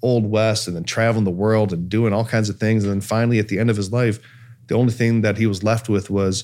[0.01, 3.01] old west and then traveling the world and doing all kinds of things and then
[3.01, 4.19] finally at the end of his life
[4.67, 6.43] the only thing that he was left with was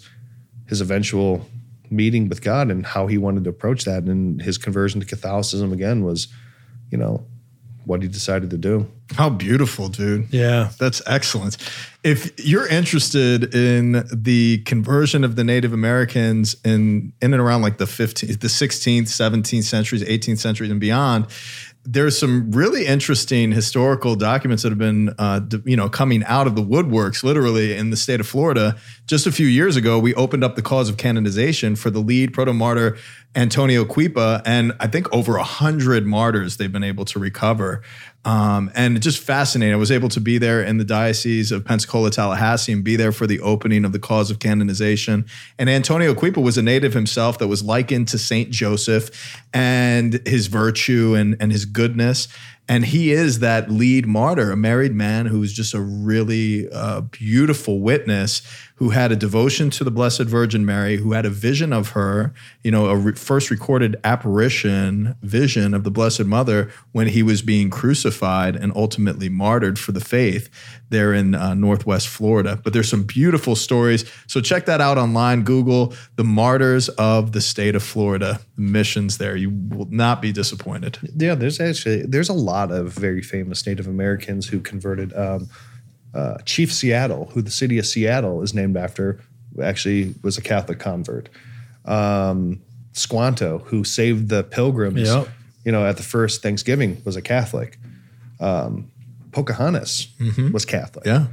[0.67, 1.45] his eventual
[1.89, 5.71] meeting with god and how he wanted to approach that and his conversion to catholicism
[5.73, 6.27] again was
[6.89, 7.25] you know
[7.85, 10.33] what he decided to do How beautiful, dude.
[10.33, 10.69] Yeah.
[10.79, 11.57] That's excellent.
[12.03, 17.77] If you're interested in the conversion of the Native Americans in in and around like
[17.77, 21.27] the 15th, the 16th, 17th centuries, 18th centuries, and beyond,
[21.83, 26.55] there's some really interesting historical documents that have been, uh, you know, coming out of
[26.55, 28.75] the woodworks, literally in the state of Florida.
[29.07, 32.33] Just a few years ago, we opened up the cause of canonization for the lead
[32.33, 32.97] proto martyr
[33.35, 37.81] Antonio Cuipa, and I think over a hundred martyrs they've been able to recover.
[38.23, 39.73] Um, and just fascinating.
[39.73, 43.11] I was able to be there in the diocese of Pensacola, Tallahassee, and be there
[43.11, 45.25] for the opening of the cause of canonization.
[45.57, 50.47] And Antonio Cuipa was a native himself that was likened to Saint Joseph and his
[50.47, 52.27] virtue and, and his goodness.
[52.67, 57.81] And he is that lead martyr, a married man who's just a really uh, beautiful
[57.81, 58.43] witness
[58.81, 62.33] who had a devotion to the Blessed Virgin Mary, who had a vision of her,
[62.63, 67.43] you know, a re- first recorded apparition vision of the Blessed Mother when he was
[67.43, 70.49] being crucified and ultimately martyred for the faith
[70.89, 72.59] there in uh, Northwest Florida.
[72.63, 74.03] But there's some beautiful stories.
[74.25, 75.43] So check that out online.
[75.43, 79.35] Google the martyrs of the state of Florida, missions there.
[79.35, 80.97] You will not be disappointed.
[81.17, 85.47] yeah there's actually there's a lot of very famous native americans who converted um,
[86.13, 89.19] uh, chief seattle who the city of seattle is named after
[89.61, 91.29] actually was a catholic convert
[91.85, 92.61] um,
[92.93, 95.27] squanto who saved the pilgrims Yep.
[95.65, 97.77] you know at the first thanksgiving was a catholic
[98.39, 98.89] um,
[99.31, 100.07] pocahontas
[100.51, 101.27] was catholic Yeah.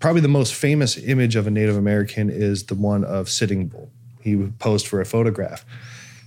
[0.00, 3.90] probably the most famous image of a Native American is the one of Sitting Bull.
[4.20, 5.64] He posed for a photograph.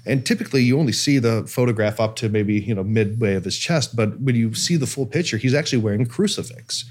[0.05, 3.57] And typically you only see the photograph up to maybe, you know, midway of his
[3.57, 6.85] chest, but when you see the full picture, he's actually wearing a crucifix.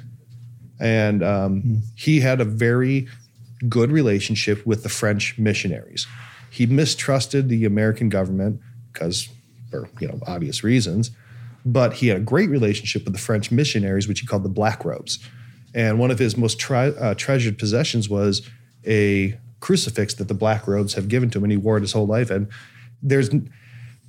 [0.78, 3.08] And um, he had a very
[3.68, 6.06] good relationship with the French missionaries.
[6.50, 8.61] He mistrusted the American government
[8.92, 9.28] because,
[9.70, 11.11] for you know, obvious reasons,
[11.64, 14.84] but he had a great relationship with the French missionaries, which he called the Black
[14.84, 15.18] Robes.
[15.74, 18.48] And one of his most uh, treasured possessions was
[18.86, 21.92] a crucifix that the Black Robes have given to him, and he wore it his
[21.92, 22.30] whole life.
[22.30, 22.48] And
[23.03, 23.30] there's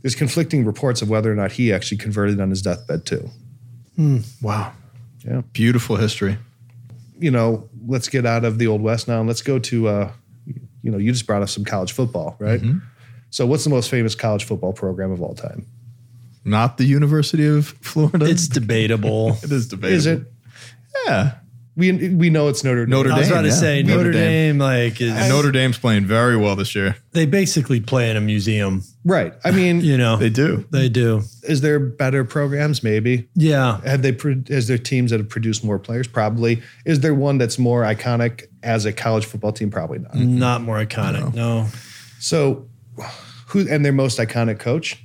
[0.01, 3.29] there's conflicting reports of whether or not he actually converted on his deathbed too.
[4.41, 4.73] Wow.
[5.25, 5.41] Yeah.
[5.53, 6.37] Beautiful history.
[7.19, 10.11] You know, let's get out of the old west now and let's go to uh,
[10.83, 12.61] you know, you just brought up some college football, right?
[13.29, 15.65] So what's the most famous college football program of all time?
[16.43, 18.25] Not the University of Florida.
[18.25, 19.37] It's debatable.
[19.43, 19.95] it is debatable.
[19.95, 20.23] Is it?
[21.05, 21.35] Yeah.
[21.77, 22.89] We we know it's Notre Dame.
[22.89, 23.53] Notre I was Dame, about to yeah.
[23.53, 24.21] say Notre Notre, Dame.
[24.21, 26.97] Dame, like is, And Notre Dame's playing very well this year.
[27.13, 28.83] they basically play in a museum.
[29.05, 29.33] Right.
[29.45, 30.65] I mean, You know, They do.
[30.71, 31.21] They do.
[31.43, 32.83] is there better programs?
[32.83, 33.29] Maybe.
[33.35, 33.79] Yeah.
[33.85, 34.11] Have they?
[34.11, 36.07] pro- Is there teams that have produced more players?
[36.09, 36.61] Probably.
[36.85, 39.71] Is there one that's more iconic as a college football team?
[39.71, 40.13] Probably not.
[40.15, 41.33] Not more iconic.
[41.33, 41.67] No.
[42.19, 42.67] So,
[43.47, 45.01] who and their most iconic coach?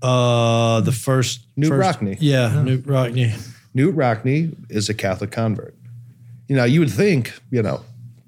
[0.00, 2.16] Uh, the first Knute first- Rockne.
[2.20, 3.34] Yeah, Knute Rockne.
[3.78, 5.74] Knute Rockne is a Catholic convert.
[6.48, 7.82] You know, you would think, you know,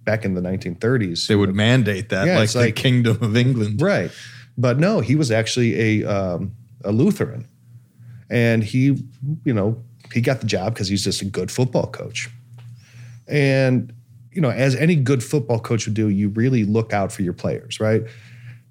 [0.04, 3.80] back in the 1930s, They would mandate that, Yeah, like the like- Kingdom of England.
[3.82, 4.10] right?
[4.56, 7.46] But no, he was actually a um, a Lutheran,
[8.28, 9.02] and he,
[9.44, 9.82] you know,
[10.12, 12.28] he got the job because he's just a good football coach.
[13.28, 13.92] And
[14.32, 17.32] you know, as any good football coach would do, you really look out for your
[17.32, 18.02] players, right?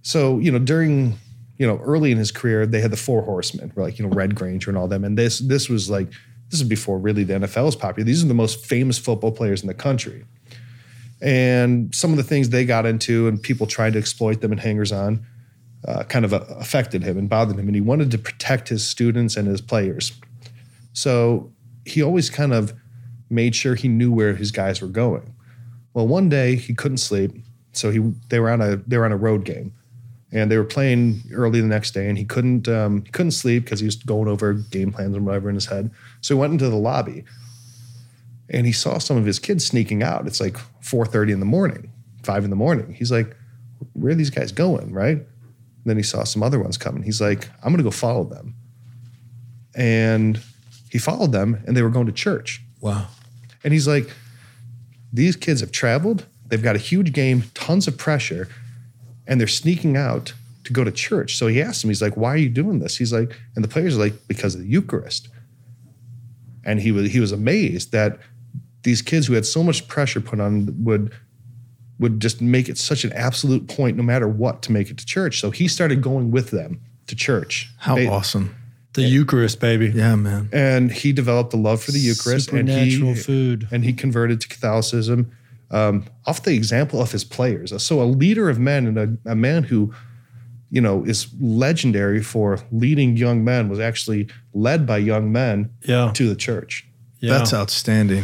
[0.04, 1.18] So you know, during
[1.58, 4.36] you know early in his career, they had the four horsemen, like you know Red
[4.36, 6.08] Granger and all them, and this this was like
[6.50, 8.06] this is before really the NFL was popular.
[8.06, 10.26] These are the most famous football players in the country.
[11.22, 14.60] And some of the things they got into and people trying to exploit them and
[14.60, 15.26] hangers on
[15.88, 17.68] uh, kind of uh, affected him and bothered him.
[17.68, 20.14] And he wanted to protect his students and his players.
[20.94, 21.52] So
[21.86, 22.74] he always kind of
[23.30, 25.34] made sure he knew where his guys were going.
[25.94, 27.32] Well, one day he couldn't sleep.
[27.74, 29.74] So he they were on a they were on a road game.
[30.32, 33.64] And they were playing early the next day, and he couldn't um, he couldn't sleep
[33.64, 35.90] because he was going over game plans and whatever in his head.
[36.22, 37.24] So he went into the lobby,
[38.50, 40.28] and he saw some of his kids sneaking out.
[40.28, 42.94] It's like 4:30 in the morning, five in the morning.
[42.94, 43.36] He's like,
[43.94, 45.18] "Where are these guys going?" Right?
[45.18, 47.02] And then he saw some other ones coming.
[47.02, 48.54] He's like, "I'm gonna go follow them."
[49.74, 50.40] And
[50.92, 52.62] he followed them, and they were going to church.
[52.82, 53.08] Wow.
[53.64, 54.12] And he's like,
[55.12, 56.26] "These kids have traveled.
[56.50, 58.48] They've got a huge game, tons of pressure,
[59.30, 60.34] and they're sneaking out."
[60.66, 61.38] To go to church.
[61.38, 62.98] So he asked him, he's like, Why are you doing this?
[62.98, 65.30] He's like, and the players are like, Because of the Eucharist
[66.66, 68.20] and he was he was amazed that
[68.84, 71.12] these kids who had so much pressure put on would
[72.00, 75.06] would just make it such an absolute point no matter what to make it to
[75.06, 78.56] church so he started going with them to church How They- awesome.
[78.94, 79.92] The Eucharist, baby.
[79.96, 80.50] Yeah, man.
[80.52, 83.68] and he developed a love for the eucharist and Supernatural he food.
[83.72, 85.32] and he converted to catholicism
[85.72, 89.36] um, off the example of his players so a leader of men and a, a
[89.36, 89.94] man who
[90.72, 96.12] you know is legendary for leading young men was actually led by young men Yeah.
[96.14, 96.86] to the church
[97.20, 97.38] Yeah.
[97.38, 98.24] That's outstanding.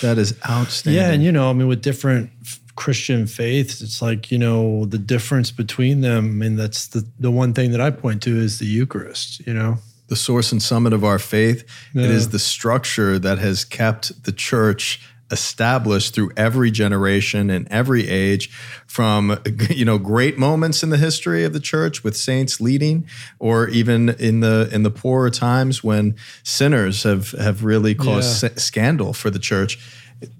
[0.00, 1.00] That is outstanding.
[1.02, 2.30] Yeah, and you know, I mean, with different
[2.76, 6.24] Christian faiths, it's like you know the difference between them.
[6.26, 9.46] I mean, that's the the one thing that I point to is the Eucharist.
[9.46, 11.62] You know, the source and summit of our faith.
[11.94, 12.16] It Yeah.
[12.16, 15.00] is the structure that has kept the church
[15.30, 18.48] established through every generation and every age
[18.86, 19.38] from
[19.70, 23.06] you know great moments in the history of the church with saints leading
[23.38, 26.14] or even in the in the poorer times when
[26.44, 28.50] sinners have have really caused Yeah.
[28.50, 29.78] s- scandal for the church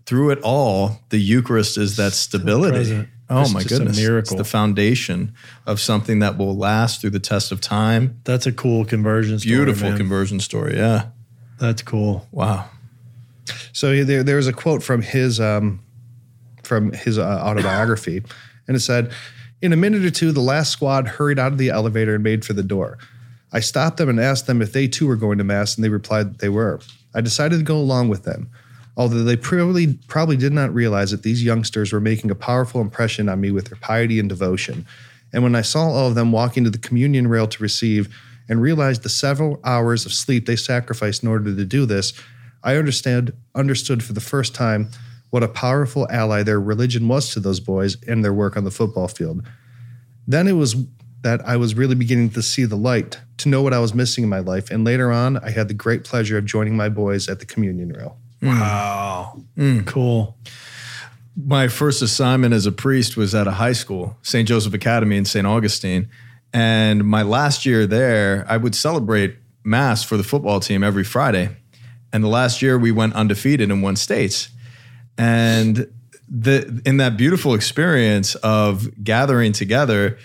[0.07, 4.21] through it all the eucharist is that stability oh It's my goodness miracle.
[4.21, 5.35] it's the foundation
[5.67, 9.39] of something that will last through the test of time that's a cool conversion.
[9.41, 9.99] Story, beautiful man.
[9.99, 11.07] conversion story yeah
[11.59, 12.27] That's cool.
[12.31, 12.69] wow
[13.73, 15.81] So there, there was a quote from his um,
[16.63, 18.23] from his uh, autobiography,
[18.67, 19.13] and it said,
[19.63, 22.45] "In a minute or two, the last squad hurried out of the elevator and made
[22.45, 22.99] for the door.
[23.53, 25.89] I stopped them and asked them if they too were going to mass, and they
[25.89, 26.81] replied that they were.
[27.15, 28.51] I decided to go along with them."
[28.97, 33.29] Although they probably probably did not realize that these youngsters were making a powerful impression
[33.29, 34.87] on me with their piety and devotion.
[35.33, 38.09] And when I saw all of them walking to the communion rail to receive
[38.49, 42.15] and realized the several hours of sleep they sacrificed in order to do this,
[42.67, 44.91] I understand understood for the first time
[45.31, 48.71] what a powerful ally their religion was to those boys and their work on the
[48.71, 49.43] football field.
[50.27, 50.75] Then it was
[51.23, 54.25] that I was really beginning to see the light, to know what I was missing
[54.25, 57.29] in my life, and later on I had the great pleasure of joining my boys
[57.29, 58.19] at the communion rail.
[58.43, 58.49] Mm.
[58.49, 59.43] Wow.
[59.57, 59.81] Mm.
[59.81, 59.87] Mm.
[59.87, 60.37] Cool.
[61.37, 64.49] my first assignment as a priest was at a high school, St.
[64.49, 65.47] Joseph Academy in St.
[65.47, 66.09] Augustine.
[66.53, 71.51] And my last year there, I would celebrate Mass for the football team every Friday.
[72.17, 74.49] And the last year we went undefeated and won states.
[75.19, 75.87] And
[76.27, 80.17] the in that beautiful experience of gathering together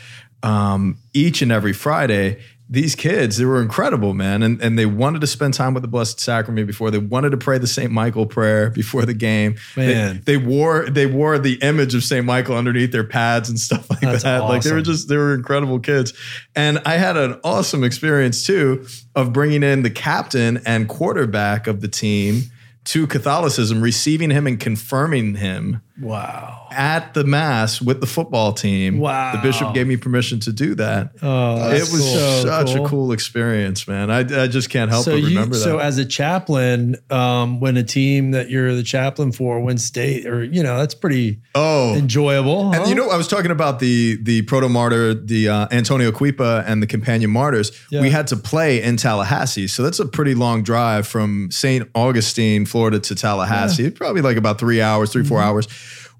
[0.41, 2.39] um, each and every Friday,
[2.71, 4.41] these kids, they were incredible, man.
[4.41, 6.89] And, and they wanted to spend time with the Blessed Sacrament before.
[6.89, 7.91] They wanted to pray the St.
[7.91, 9.57] Michael prayer before the game.
[9.75, 10.21] Man.
[10.23, 12.25] They, they wore they wore the image of St.
[12.25, 14.43] Michael underneath their pads and stuff like That's that.
[14.45, 16.13] Like they were just they were incredible kids.
[16.55, 21.81] And I had an awesome experience too of bringing in the captain and quarterback of
[21.81, 22.43] the team
[22.85, 26.67] to Catholicism, receiving him and confirming him Wow.
[26.71, 28.99] at the mass with the football team.
[28.99, 29.33] Wow.
[29.33, 31.11] The bishop gave me permission to do that.
[31.21, 32.85] Oh, it was so such cool.
[32.85, 34.09] a cool experience, man.
[34.11, 35.61] I, I just can't help so but you, remember that.
[35.63, 40.25] so as a chaplain, um, when a team that you're the chaplain for wins state,
[40.25, 42.73] or you know, that's pretty oh, enjoyable.
[42.73, 46.63] And you know, I was talking about the the proto martyr, the uh, Antonio Cuipa,
[46.65, 47.71] and the companion martyrs.
[47.89, 48.01] Yeah.
[48.01, 51.89] We had to play in Tallahassee, so that's a pretty long drive from St.
[51.95, 53.91] Augustine, Florida, to Tallahassee.
[53.91, 55.29] Probably like about three hours, 3 Mm-hmm.
[55.29, 55.67] four hours.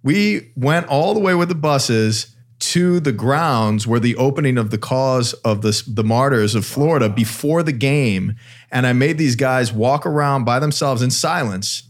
[0.04, 4.70] We went all the way with the buses to the grounds where the opening of
[4.70, 8.36] the cause of the the martyrs of Florida before the game,
[8.72, 11.84] and I made these guys walk around by themselves in silence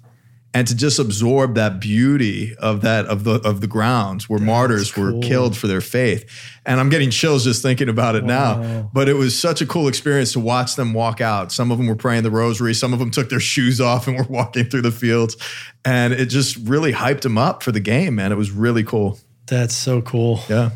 [0.53, 4.95] and to just absorb that beauty of that of the of the grounds where martyrs
[4.97, 6.29] were killed for their faith.
[6.65, 8.89] And I'm getting chills just thinking about it now.
[8.93, 11.51] But it was such a cool experience to watch them walk out.
[11.51, 14.17] Some of them were praying the rosary, some of them took their shoes off and
[14.17, 15.37] were walking through the fields.
[15.85, 18.31] And it just really hyped them up for the game, man.
[18.31, 19.19] It was really cool.
[19.47, 20.41] that's so cool.
[20.49, 20.71] Yeah.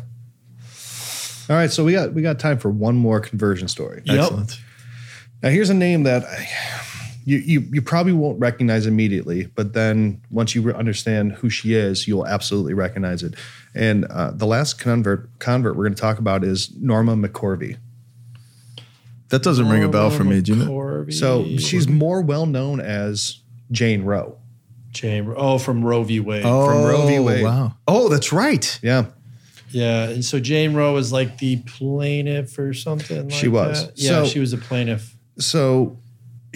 [1.48, 4.02] All right, so we got we got time for one more conversion story.
[4.04, 4.18] Yep.
[4.18, 4.60] Excellent.
[5.42, 6.48] Now here's a name that I,
[7.28, 12.06] you, you you probably won't recognize immediately, but then once you understand who she is,
[12.08, 13.34] you'll absolutely recognize it.
[13.74, 17.76] And uh, the last convert convert we're going to talk about is Norma McCorvey.
[19.28, 20.40] That doesn't ring a bell for me.
[20.40, 21.06] Do you know?
[21.10, 23.40] So she's more well known as
[23.72, 24.38] Jane Roe.
[24.92, 25.34] Chamber.
[25.36, 26.20] Oh, from Roe v.
[26.20, 26.42] Wade.
[26.42, 26.52] from
[26.84, 27.18] Roe v.
[27.18, 27.42] Wade.
[27.44, 27.74] Wow.
[27.86, 28.78] Oh, that's right.
[28.82, 29.06] Yeah,
[29.68, 33.24] Yeah, and so Jane Roe was like the plaintiff or something.
[33.28, 33.84] Like She was.
[33.88, 33.98] that?
[33.98, 35.14] Yeah, So- she was a plaintiff.
[35.38, 35.98] so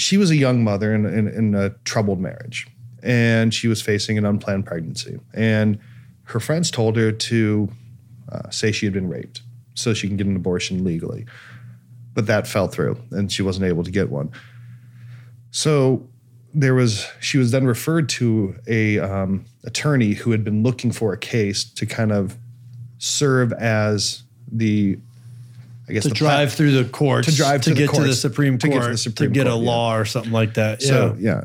[0.00, 2.66] she was a young mother in, in, in a troubled marriage
[3.02, 5.18] and she was facing an unplanned pregnancy.
[5.32, 5.78] And
[6.24, 7.68] her friends told her to
[8.30, 9.42] uh, say she had been raped
[9.74, 11.26] so she can get an abortion legally.
[12.14, 14.30] But that fell through and she wasn't able to get one.
[15.50, 16.06] So
[16.52, 21.12] there was she was then referred to a um, attorney who had been looking for
[21.12, 22.36] a case to kind of
[22.98, 24.98] serve as the
[25.90, 28.06] I guess To plat- drive through the courts, to drive to to get to the
[28.06, 29.54] courts, Supreme to Court, get to Supreme get a yeah.
[29.56, 30.82] law or something like that.
[30.82, 31.32] So yeah.
[31.32, 31.44] yeah.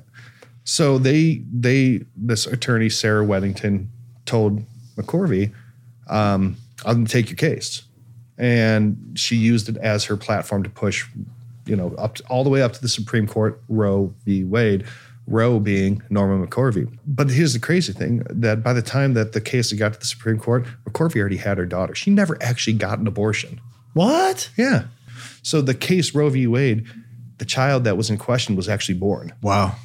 [0.64, 3.88] So they they this attorney Sarah Weddington
[4.26, 4.64] told
[4.98, 5.52] McCorvey,
[6.08, 7.84] um, "I'm going to take your case,"
[8.38, 11.08] and she used it as her platform to push,
[11.66, 14.44] you know, up to, all the way up to the Supreme Court, Roe v.
[14.44, 14.86] Wade.
[15.28, 16.88] Roe being Norma McCorvey.
[17.08, 20.00] But here's the crazy thing: that by the time that the case had got to
[20.00, 21.96] the Supreme Court, McCorvey already had her daughter.
[21.96, 23.60] She never actually got an abortion.
[23.96, 24.50] What?
[24.56, 24.84] Yeah.
[25.42, 26.46] So the case Roe v.
[26.46, 26.86] Wade,
[27.40, 29.34] the child that was in question was actually born.
[29.42, 29.76] Wow.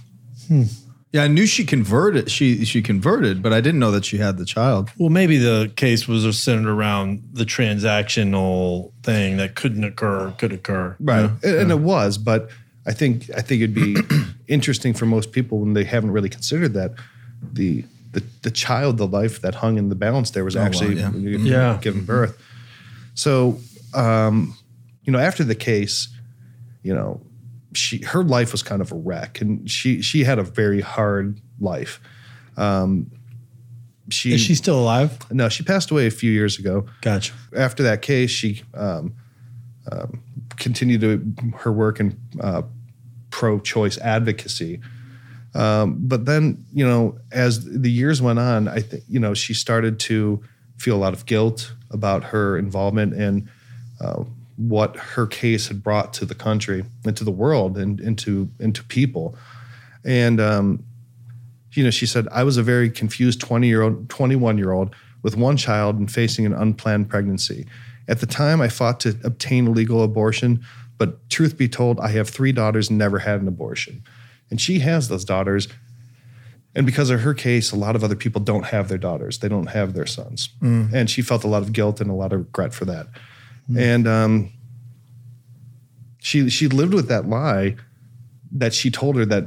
[0.46, 0.64] Hmm.
[1.12, 2.30] Yeah, I knew she converted.
[2.30, 4.90] She she converted, but I didn't know that she had the child.
[4.96, 10.96] Well, maybe the case was centered around the transactional thing that couldn't occur, could occur.
[11.00, 12.50] right and, and it was but
[12.86, 13.96] i think i think it'd be
[14.48, 16.92] interesting for most people when they haven't really considered that
[17.52, 20.66] the the, the child the life that hung in the balance there was oh, wow,
[20.66, 21.10] actually yeah.
[21.12, 21.78] Yeah.
[21.80, 22.40] given birth
[23.14, 23.58] so
[23.94, 24.56] um
[25.02, 26.08] you know after the case
[26.82, 27.20] you know
[27.74, 31.40] she her life was kind of a wreck and she she had a very hard
[31.60, 32.00] life
[32.56, 33.10] um
[34.12, 35.16] she, Is she still alive?
[35.30, 37.32] no she passed away a few years ago Gotcha.
[37.56, 39.14] after that case, she um,
[39.90, 40.22] um,
[40.56, 42.62] continued to, her work in uh,
[43.30, 44.80] pro-choice advocacy.
[45.54, 49.54] Um, but then, you know, as the years went on, I think you know she
[49.54, 50.42] started to
[50.76, 53.48] feel a lot of guilt about her involvement in
[54.00, 54.24] uh,
[54.56, 58.84] what her case had brought to the country and to the world and into into
[58.84, 59.36] people.
[60.04, 60.84] And um,
[61.72, 64.94] you know, she said, I was a very confused 20 year old, 21 year old
[65.22, 67.66] with one child and facing an unplanned pregnancy.
[68.08, 70.64] At the time, I fought to obtain a legal abortion,
[70.98, 74.02] but truth be told, I have three daughters and never had an abortion.
[74.50, 75.68] And she has those daughters.
[76.74, 79.48] And because of her case, a lot of other people don't have their daughters, they
[79.48, 80.48] don't have their sons.
[80.94, 83.06] And she felt a lot of guilt and a lot of regret for that.
[83.78, 84.52] And um,
[86.18, 87.76] she, she lived with that lie
[88.52, 89.44] that she told her that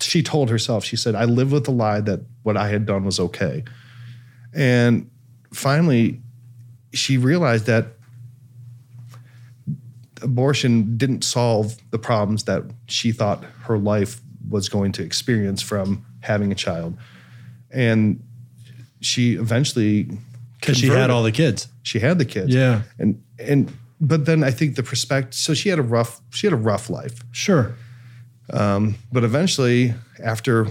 [0.00, 0.84] she told herself.
[0.84, 3.64] She said i live with the lie that what i had done was okay.
[4.54, 5.10] And
[5.52, 6.20] finally
[6.92, 7.86] she realized that
[10.20, 16.04] abortion didn't solve the problems that she thought her life was going to experience from
[16.20, 16.96] having a child.
[17.70, 18.22] And
[19.00, 20.08] she eventually
[20.62, 21.68] Because she had all the kids.
[21.82, 22.82] she had the kids Yeah.
[22.98, 25.34] and and but then I think the perspective.
[25.34, 27.74] So she had a rough she had a rough life, Sure.
[28.48, 30.66] but eventually, after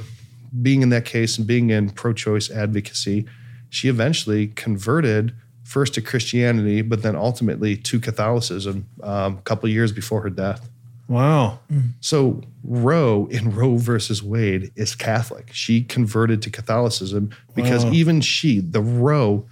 [0.62, 3.26] being in that case and being in pro-choice advocacy,
[3.70, 5.34] she eventually converted
[5.64, 10.70] first to Christianity, but then ultimately to Catholicism um, a couple years before her death.
[11.08, 11.60] Wow.
[12.02, 15.50] So Roe in Roe versus Wade is Catholic.
[15.54, 17.92] She converted to Catholicism because Wow.
[17.92, 19.46] even she, the Roe,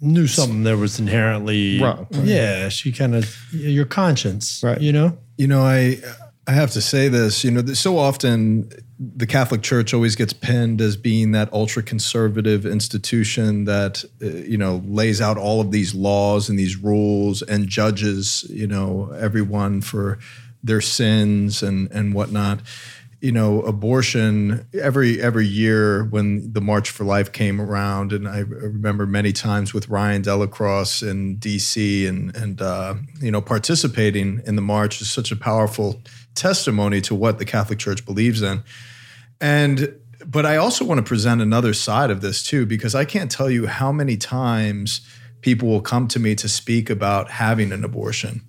[0.00, 2.06] Knew something that was inherently Wrong.
[2.22, 4.80] Yeah, she kind of your conscience, Right.
[4.80, 5.18] You know.
[5.36, 5.98] You know, I
[6.46, 7.44] I have to say this.
[7.44, 12.66] You know, so often the Catholic Church always gets pinned as being that ultra conservative
[12.66, 17.68] institution that uh, you know lays out all of these laws and these rules and
[17.68, 20.18] judges you know everyone for
[20.62, 22.60] their sins and and whatnot.
[23.20, 28.38] You know, abortion every every year when the March for Life came around, and I
[28.38, 32.06] remember many times with Ryan Delacroix in D.C.
[32.06, 36.02] and and uh, you know participating in the march is such a powerful
[36.34, 38.62] testimony to what the Catholic Church believes in.
[39.40, 39.94] And
[40.24, 43.50] but I also want to present another side of this too, because I can't tell
[43.50, 45.00] you how many times
[45.40, 48.42] people will come to me to speak about having an abortion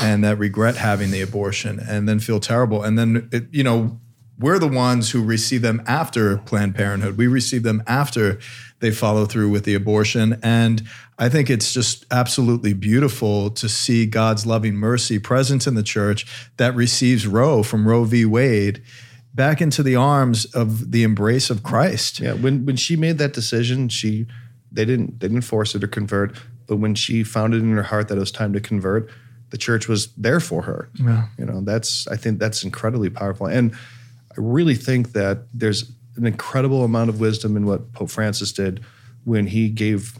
[0.00, 2.82] and that regret having the abortion and then feel terrible.
[2.82, 4.00] And then, it, you know,
[4.38, 7.16] we're the ones who receive them after Planned Parenthood.
[7.16, 8.38] We receive them after
[8.80, 10.38] they follow through with the abortion.
[10.42, 10.82] And
[11.18, 16.26] I think it's just absolutely beautiful to see God's loving mercy present in the church
[16.56, 18.24] that receives Roe from Roe v.
[18.24, 18.82] Wade
[19.34, 22.20] back into the arms of the embrace of Christ.
[22.20, 24.26] yeah, when when she made that decision, she
[24.70, 26.36] they didn't they didn't force her to convert,
[26.66, 29.10] but when she found it in her heart that it was time to convert,
[29.50, 30.88] the church was there for her.
[30.94, 31.26] Yeah.
[31.36, 33.46] You know, that's I think that's incredibly powerful.
[33.46, 33.74] And
[34.38, 38.84] really think that there's an incredible amount of wisdom in what Pope Francis did
[39.24, 40.18] when he gave,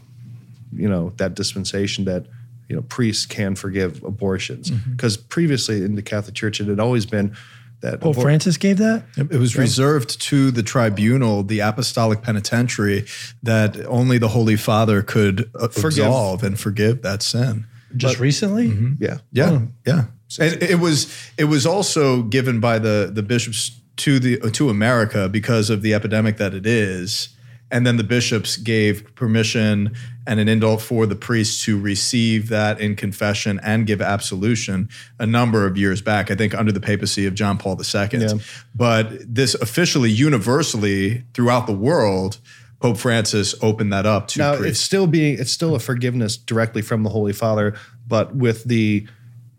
[0.73, 2.25] you know, that dispensation that,
[2.67, 4.71] you know, priests can forgive abortions.
[4.71, 4.91] Mm-hmm.
[4.91, 7.35] Because previously in the Catholic Church it had always been
[7.81, 9.05] that Pope abor- Francis gave that.
[9.17, 13.05] It was reserved to the tribunal, the apostolic penitentiary,
[13.43, 16.05] that only the Holy Father could uh, Forgive.
[16.05, 17.65] absolve and forgive that sin.
[17.95, 18.95] Just recently.
[18.99, 19.19] yeah.
[19.31, 20.05] Yeah, yeah.
[20.39, 25.29] And it was it was also given by the the bishops to the to America
[25.29, 27.29] because of the epidemic that it is.
[27.71, 29.95] And then the bishops gave permission
[30.25, 34.89] and an indult for the priests to receive that in confession and give absolution
[35.19, 38.07] a number of years back, I think under the papacy of John Paul II.
[38.13, 38.33] Yeah.
[38.73, 42.39] But this officially, universally throughout the world,
[42.79, 46.81] Pope Francis opened that up to Now it's still being it's still a forgiveness directly
[46.81, 47.75] from the Holy Father,
[48.07, 49.07] but with the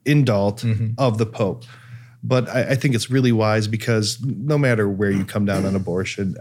[0.05, 0.93] indult mm-hmm.
[0.99, 1.65] of the Pope.
[2.23, 5.75] But I, I think it's really wise because no matter where you come down on
[5.83, 6.37] abortion,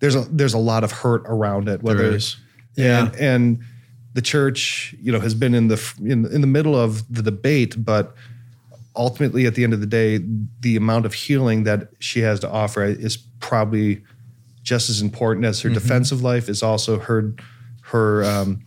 [0.00, 1.82] there's a there's a lot of hurt around it.
[1.82, 2.36] Whether There is.
[2.74, 3.06] Yeah.
[3.06, 3.64] and, and
[4.14, 7.84] the church, you know, has been in the in, in the middle of the debate,
[7.84, 8.14] but
[8.96, 10.20] ultimately, at the end of the day,
[10.60, 14.02] the amount of healing that she has to offer is probably
[14.62, 16.48] just as important as her defensive life.
[16.48, 17.34] Is also her
[17.82, 18.64] her um,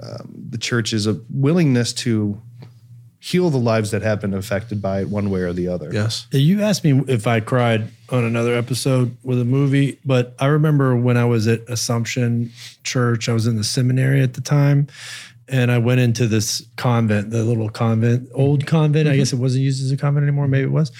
[0.00, 2.40] um, the church's a willingness to
[3.28, 5.92] heal the lives that have been affected by it one way or the other.
[5.92, 6.26] Yes.
[6.30, 10.96] You asked me if I cried on another episode with a movie, but I remember
[10.96, 12.50] when I was at Assumption
[12.84, 14.86] Church, I was in the seminary at the time,
[15.46, 19.08] and I went into this convent, the little convent, old convent.
[19.10, 20.48] I guess it wasn't used as a convent anymore.
[20.48, 20.90] Maybe it was.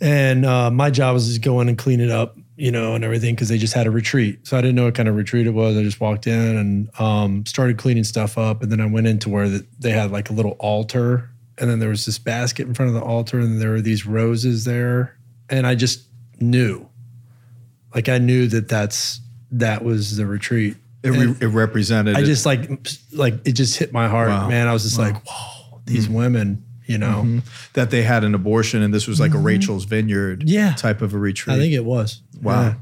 [0.00, 3.02] And uh, my job was just go in and clean it up, you know, and
[3.04, 4.46] everything because they just had a retreat.
[4.46, 5.76] So I didn't know what kind of retreat it was.
[5.76, 8.62] I just walked in and um, started cleaning stuff up.
[8.62, 11.30] And then I went into where the, they had like a little altar.
[11.58, 13.38] And then there was this basket in front of the altar.
[13.38, 15.16] And there were these roses there.
[15.48, 16.04] And I just
[16.40, 16.88] knew,
[17.94, 19.20] like, I knew that that's,
[19.52, 20.76] that was the retreat.
[21.02, 22.16] It, re- it represented.
[22.16, 22.70] I just like,
[23.12, 24.48] like, it just hit my heart, Wow.
[24.48, 24.68] man.
[24.68, 27.40] I was just like, whoa, these women, you know,
[27.72, 30.48] that they had an abortion and this was like a Rachel's Vineyard Mm-hmm.
[30.48, 30.74] Yeah.
[30.74, 31.56] type of a retreat.
[31.56, 32.20] I think it was.
[32.42, 32.62] Wow.
[32.62, 32.74] Yeah.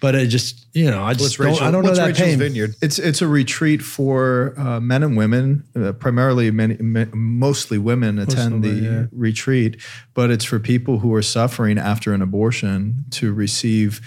[0.00, 2.38] But it just, you know, I just What's don't, I don't know that Rachel's pain.
[2.38, 2.74] Vineyard?
[2.80, 6.76] it's it's a retreat for uh, men and women, uh, primarily many,
[7.12, 9.06] mostly women attend women, the yeah.
[9.12, 9.76] retreat,
[10.14, 14.00] but it's for people who are suffering after an abortion to receive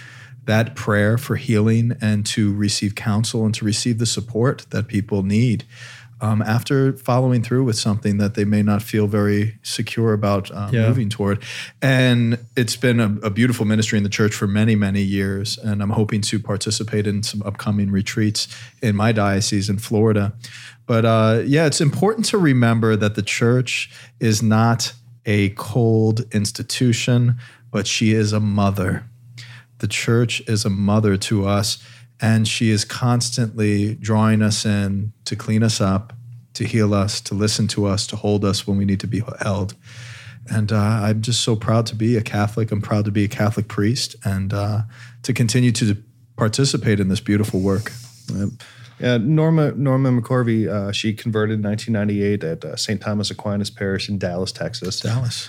[0.46, 5.22] that prayer for healing and to receive counsel and to receive the support that people
[5.22, 5.64] need.
[6.24, 10.72] Um, after following through with something that they may not feel very secure about um,
[10.72, 10.88] Yeah.
[10.88, 11.42] moving toward.
[11.82, 15.58] And it's been a, a beautiful ministry in the church for many, many years.
[15.58, 18.48] And I'm hoping to participate in some upcoming retreats
[18.80, 20.32] in my diocese in Florida.
[20.86, 24.94] But uh, yeah, it's important to remember that the church is not
[25.26, 27.36] a cold institution,
[27.70, 29.04] but she is a mother.
[29.78, 31.78] The church is a mother to us,
[32.20, 36.12] and she is constantly drawing us in to clean us up,
[36.54, 39.22] to heal us, to listen to us, to hold us when we need to be
[39.40, 39.74] held.
[40.48, 42.70] And uh, I'm just so proud to be a Catholic.
[42.70, 44.82] I'm proud to be a Catholic priest and uh,
[45.22, 45.96] to continue to
[46.36, 47.92] participate in this beautiful work.
[49.00, 53.00] Yeah, Norma Norma McCorvey, uh, she converted in 1998 at uh, St.
[53.00, 55.00] Thomas Aquinas Parish in Dallas, Texas.
[55.00, 55.48] Dallas.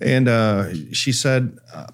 [0.00, 1.86] And uh, she said, uh,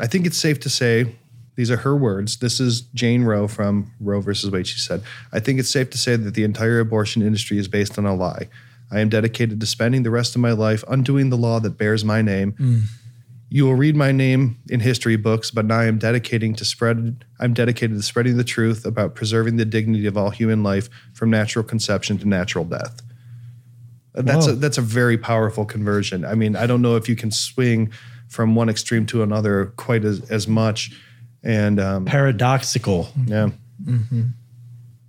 [0.00, 1.14] I think it's safe to say,
[1.56, 2.38] these are her words.
[2.38, 4.66] This is Jane Roe from Roe versus Wade.
[4.66, 5.02] She said,
[5.32, 8.14] I think it's safe to say that the entire abortion industry is based on a
[8.14, 8.48] lie.
[8.90, 12.04] I am dedicated to spending the rest of my life undoing the law that bears
[12.04, 12.52] my name.
[12.52, 12.80] Hmm.
[13.50, 17.24] You will read my name in history books, but now I am dedicating to spread.
[17.38, 21.30] I'm dedicated to spreading the truth about preserving the dignity of all human life from
[21.30, 23.00] natural conception to natural death.
[24.16, 26.24] Uh, that's a, that's a very powerful conversion.
[26.24, 27.92] I mean, I don't know if you can swing
[28.28, 30.90] from one extreme to another quite as, as much.
[31.44, 33.08] And um, Paradoxical.
[33.26, 33.50] yeah,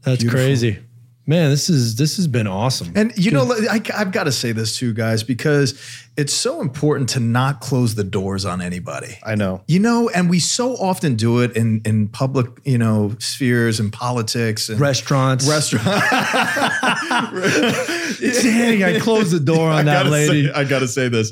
[0.04, 0.30] That's Beautiful.
[0.30, 0.80] crazy.
[1.28, 2.92] Man, this is this has been awesome.
[2.96, 5.74] And you know, I, I've got to say this too, guys, because
[6.16, 9.18] it's so important to not close the doors on anybody.
[9.24, 9.64] I know.
[9.68, 13.92] You know, and we so often do it in in public, you know, spheres and
[13.92, 15.48] politics and Restaurants.
[15.50, 15.88] restaurant.
[17.10, 20.48] Dang, I closed the door on that lady.
[20.48, 21.32] Say, I gotta say this.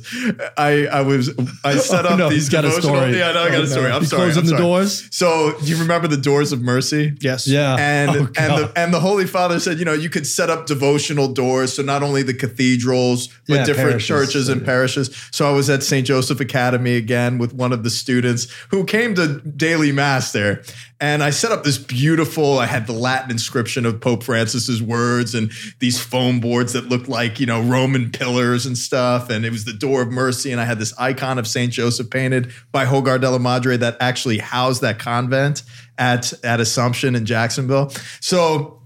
[0.57, 1.34] I I was I
[1.74, 3.17] oh, set Oh, up no, these he's got a story.
[3.17, 3.89] Yeah, no, I got Oh, a story.
[3.89, 3.95] no.
[3.95, 4.21] I'm You sorry.
[4.24, 4.61] closing I'm the sorry.
[4.61, 5.07] doors?
[5.15, 7.13] So do you remember the doors of mercy?
[7.21, 7.47] Yes.
[7.47, 7.76] Yeah.
[7.80, 10.65] and Oh, and the, and the Holy Father said, you know, you could set up
[10.65, 14.07] devotional doors, so not only the cathedrals but Yeah, different parishes.
[14.07, 15.09] churches and parishes.
[15.32, 16.05] So I was at St.
[16.05, 20.63] Joseph Academy again with one of the students who came to daily mass there,
[20.99, 22.59] and I set up this beautiful.
[22.59, 27.07] I had the Latin inscription of Pope Francis's words and these foam boards that looked
[27.07, 30.59] like you know Roman pillars and stuff, and it was the door of mercy, and
[30.59, 31.72] I had this icon of St.
[31.72, 35.64] Joseph painted by Hogar de la Madre that actually housed that convent
[35.97, 37.91] at at Assumption in Jacksonville.
[38.20, 38.84] So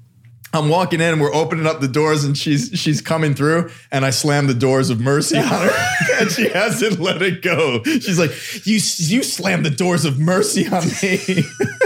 [0.53, 4.05] I'm walking in and we're opening up the doors and she's she's coming through and
[4.05, 5.69] I slam the doors of mercy on her
[6.19, 7.83] and she hasn't let it go.
[7.83, 8.31] She's like,
[8.65, 11.43] "You you slammed the doors of mercy on me."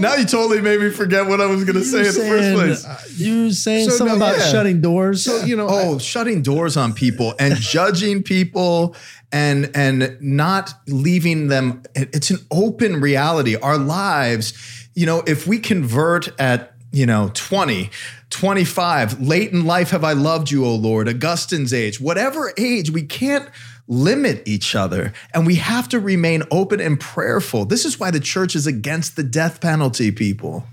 [0.00, 2.54] now you totally made me forget what I was going to say in the first
[2.54, 2.84] place.
[2.84, 4.50] uh, you were saying So, something no, about yeah.
[4.50, 5.24] shutting doors.
[5.24, 8.96] So, you know, oh, shutting doors on people and judging people
[9.32, 14.52] and and not leaving them it's an open reality our lives
[14.96, 17.90] you know if we convert at you know 20
[18.30, 23.02] 25 late in life have i loved you o lord augustine's age whatever age we
[23.02, 23.48] can't
[23.88, 28.20] limit each other and we have to remain open and prayerful this is why the
[28.20, 30.64] church is against the death penalty people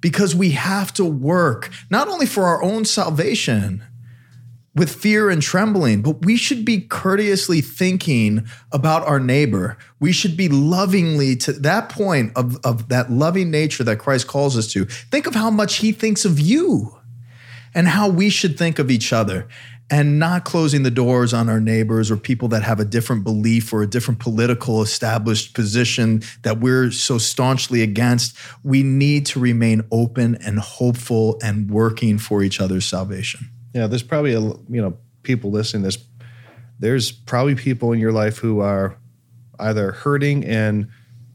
[0.00, 3.82] because we have to work not only for our own salvation
[4.74, 9.78] with fear and trembling, but we should be courteously thinking about our neighbor.
[10.00, 14.56] We should be lovingly to that point of, of that loving nature that Christ calls
[14.56, 14.84] us to.
[14.84, 16.98] Think of how much he thinks of you
[17.72, 19.48] and how we should think of each other
[19.90, 23.72] and not closing the doors on our neighbors or people that have a different belief
[23.72, 28.36] or a different political established position that we're so staunchly against.
[28.62, 33.50] We need to remain open and hopeful and working for each other's salvation.
[33.74, 35.82] Yeah, there's probably a you know people listening.
[35.82, 35.98] There's
[36.78, 38.96] there's probably people in your life who are
[39.58, 40.88] either hurting and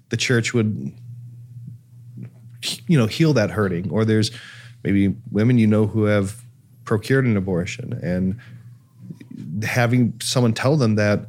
[0.09, 0.91] the church would
[2.87, 4.31] you know heal that hurting, or there's
[4.83, 6.41] maybe women you know who have
[6.89, 8.25] procured an abortion and
[9.63, 11.19] having someone tell them that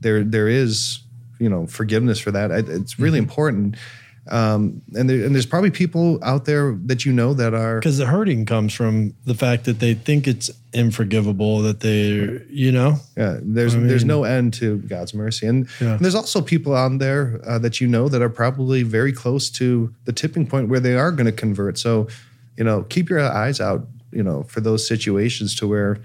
[0.00, 1.00] there there is
[1.38, 2.50] you know forgiveness for that.
[2.50, 3.76] It's really important.
[4.30, 7.98] Um, and there, and there's probably people out there that you know that are because
[7.98, 12.96] the hurting comes from the fact that they think it's unforgivable that they you know
[13.16, 15.94] Yeah, there's I there's no end to God's mercy, and, Yeah.
[15.94, 19.50] and there's also people on there uh, that you know that are probably very close
[19.60, 21.78] to the tipping point where they are going to convert.
[21.78, 22.06] So,
[22.56, 25.98] you know, keep your eyes out, you know, for those situations to where,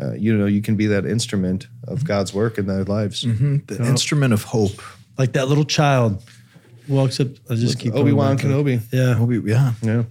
[0.00, 3.22] uh, you know, you can be that instrument of God's work in their lives.
[3.22, 4.80] The instrument of hope.
[5.18, 6.22] like that little child
[6.88, 8.82] walks up I just keep Obi Wan going Kenobi.
[8.92, 9.72] yeah we- yeah.
[9.82, 10.02] Yeah.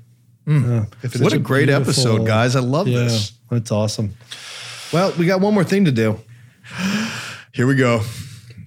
[0.47, 0.85] yeah.
[1.03, 2.55] If it What is a great episode, guys.
[2.55, 3.33] I love yeah this.
[3.49, 4.13] that's awesome
[4.93, 6.19] well, we got one more thing to do.
[7.53, 8.01] Here we go.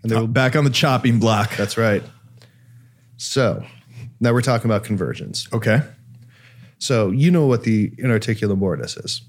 [0.03, 1.55] And there Uh, will- back on the chopping block.
[1.57, 2.03] That's right.
[3.17, 3.65] So
[4.21, 5.49] now we're talking about conversions.
[5.53, 5.83] Okay.
[6.85, 9.23] So you know what the in articulo mortis is.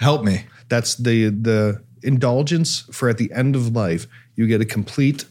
[0.00, 0.46] Help me.
[0.70, 4.06] That's the the indulgence for at the end of life.
[4.36, 5.26] You get a complete,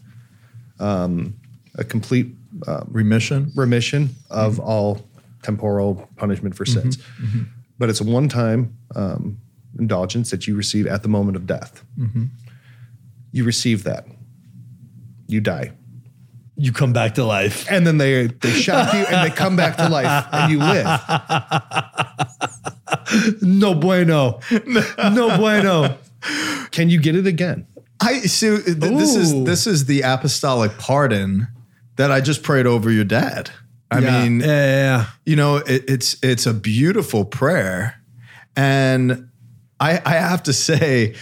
[0.79, 1.35] um,
[1.75, 2.27] a complete
[2.67, 3.51] um, Remission.
[3.55, 4.69] remission of mm-hmm.
[4.69, 5.01] all
[5.41, 6.97] temporal punishment for sins.
[6.97, 7.25] Mm-hmm.
[7.25, 7.43] Mm-hmm.
[7.79, 9.39] But it's a one time um,
[9.79, 11.83] indulgence that you receive at the moment of death.
[13.31, 14.05] You receive that.
[15.25, 15.71] You die.
[16.63, 19.77] You come back to life And then they they shock you and they come back
[19.77, 20.85] to life and you live.
[23.41, 24.39] no bueno.
[25.11, 25.97] No bueno.
[26.71, 27.67] Can you get it again?
[28.01, 28.49] I see.
[28.49, 31.47] Uh, th- This is this is the apostolic pardon
[31.97, 33.51] that I just prayed over your dad.
[33.91, 34.23] I Yeah.
[34.23, 35.05] mean, yeah, yeah, yeah.
[35.25, 37.95] you know, it, it's it's a beautiful prayer,
[38.55, 39.29] and
[39.79, 41.15] I I have to say.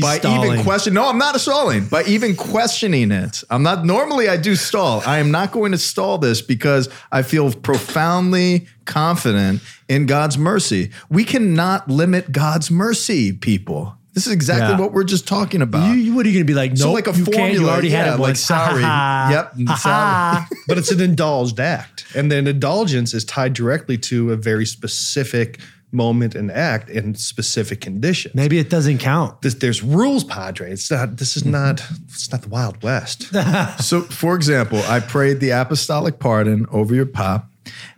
[0.00, 0.52] By stalling.
[0.52, 1.86] even question, no, I'm not stalling.
[1.86, 3.84] By even questioning it, I'm not.
[3.84, 5.02] Normally, I do stall.
[5.06, 10.90] I am not going to stall this because I feel profoundly confident in God's mercy.
[11.10, 13.96] We cannot limit God's mercy, people.
[14.14, 14.78] This is exactly Yeah.
[14.78, 15.96] what we're just talking about.
[15.96, 16.72] You, what are you going to be like?
[16.72, 17.54] No, so like a you formula, can't.
[17.60, 20.44] You already yeah, had it like sorry, yep, sorry.
[20.68, 22.04] But it's an indulged act.
[22.14, 25.60] And then indulgence is tied directly to a very specific
[25.92, 28.34] moment and act in specific conditions.
[28.34, 29.42] Maybe it doesn't count.
[29.42, 30.72] This, there's rules, Padre.
[30.72, 31.18] It's not.
[31.18, 31.76] This is not.
[31.76, 32.04] Mm-hmm.
[32.08, 33.30] It's not the Wild West.
[33.82, 37.50] So, for example, I prayed the apostolic pardon over your pop,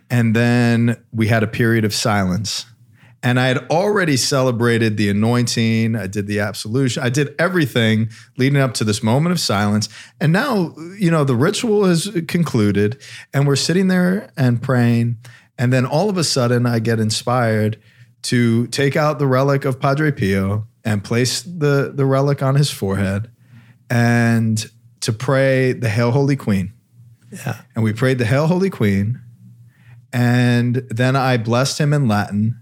[0.09, 2.65] and then we had a period of silence.
[3.23, 5.95] And I had already celebrated the anointing.
[5.95, 7.01] I did the absolution.
[7.01, 9.89] I did everything leading up to this moment of silence.
[10.21, 13.01] And now, you know, the ritual is concluded,
[13.33, 15.17] and we're sitting there and praying.
[15.57, 17.79] And then all of a sudden, I get inspired
[18.23, 22.71] to take out the relic of Padre Pio and place the, the relic on his
[22.71, 23.29] forehead
[23.89, 24.69] and
[25.01, 26.73] to pray the Hail Holy Queen.
[27.31, 27.61] Yeah.
[27.75, 29.21] And we prayed the Hail Holy Queen.
[30.11, 32.59] And then I blessed him in Latin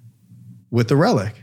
[0.71, 1.35] with the relic.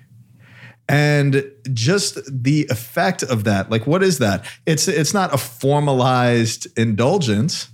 [0.89, 4.45] And just the effect of that, like what is that?
[4.67, 7.69] It's it's not a formalized indulgence,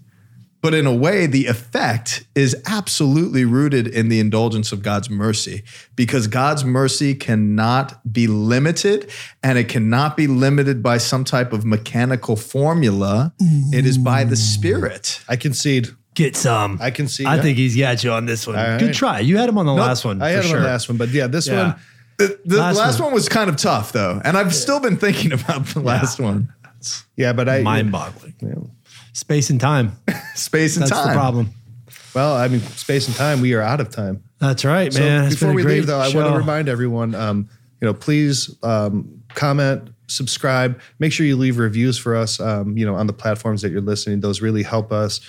[0.62, 5.62] but in a way, the effect is absolutely rooted in the indulgence of God's mercy
[5.94, 9.10] because God's mercy cannot be limited
[9.42, 13.32] and it cannot be limited by some type of mechanical formula.
[13.72, 15.20] It is by the Spirit.
[15.28, 15.88] I concede.
[16.14, 16.78] Get some.
[16.80, 17.26] I concede.
[17.26, 18.56] I think he's got you on this one.
[18.56, 19.20] All Good try.
[19.20, 20.22] You had him on the last one.
[20.22, 20.56] I for had it sure.
[20.56, 21.66] on the last one, but yeah, this Yeah.
[21.72, 21.76] one.
[22.18, 23.08] The, the Last last, one.
[23.08, 23.14] one.
[23.14, 26.50] was kind of tough though, and I've still been thinking about the last one.
[27.14, 27.60] Yeah, but I.
[27.60, 28.34] Mind-boggling.
[28.40, 28.54] Yeah.
[29.16, 29.92] Space and time.
[30.34, 31.06] Space and That's time.
[31.06, 31.50] the problem.
[32.14, 33.40] Well, I mean, space and time.
[33.40, 34.22] We are out of time.
[34.40, 35.24] That's right, So man.
[35.24, 37.48] It's before we leave, though, I want to remind everyone, um,
[37.80, 42.84] you know, please um, comment, subscribe, make sure you leave reviews for us, um, you
[42.84, 44.20] know, on the platforms that you're listening.
[44.20, 45.22] Those really help us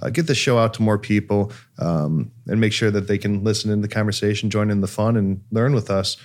[0.00, 3.42] uh, get the show out to more people um, and make sure that they can
[3.42, 6.18] listen in the conversation, join in the fun, and learn with us.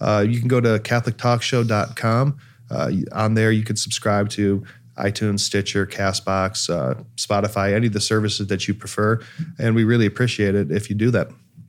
[0.00, 2.38] Uh, you can go to CatholicTalkShow.com.
[2.70, 4.64] Uh, on there, you can subscribe to
[4.96, 9.20] iTunes, Stitcher, Castbox, uh, Spotify, any of the services that you prefer.
[9.58, 11.28] And we really appreciate it if you do that.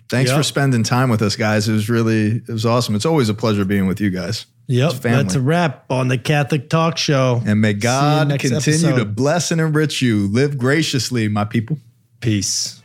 [0.10, 0.38] Thanks Yep.
[0.40, 1.68] for spending time with us, guys.
[1.68, 2.94] It was really, it was awesome.
[2.94, 4.46] It's always a pleasure being with you guys.
[4.68, 7.42] Yep, that's a wrap on the Catholic Talk Show.
[7.46, 10.28] And may God continue to bless and enrich you.
[10.28, 11.80] Live graciously, my people.
[12.22, 12.83] Peace.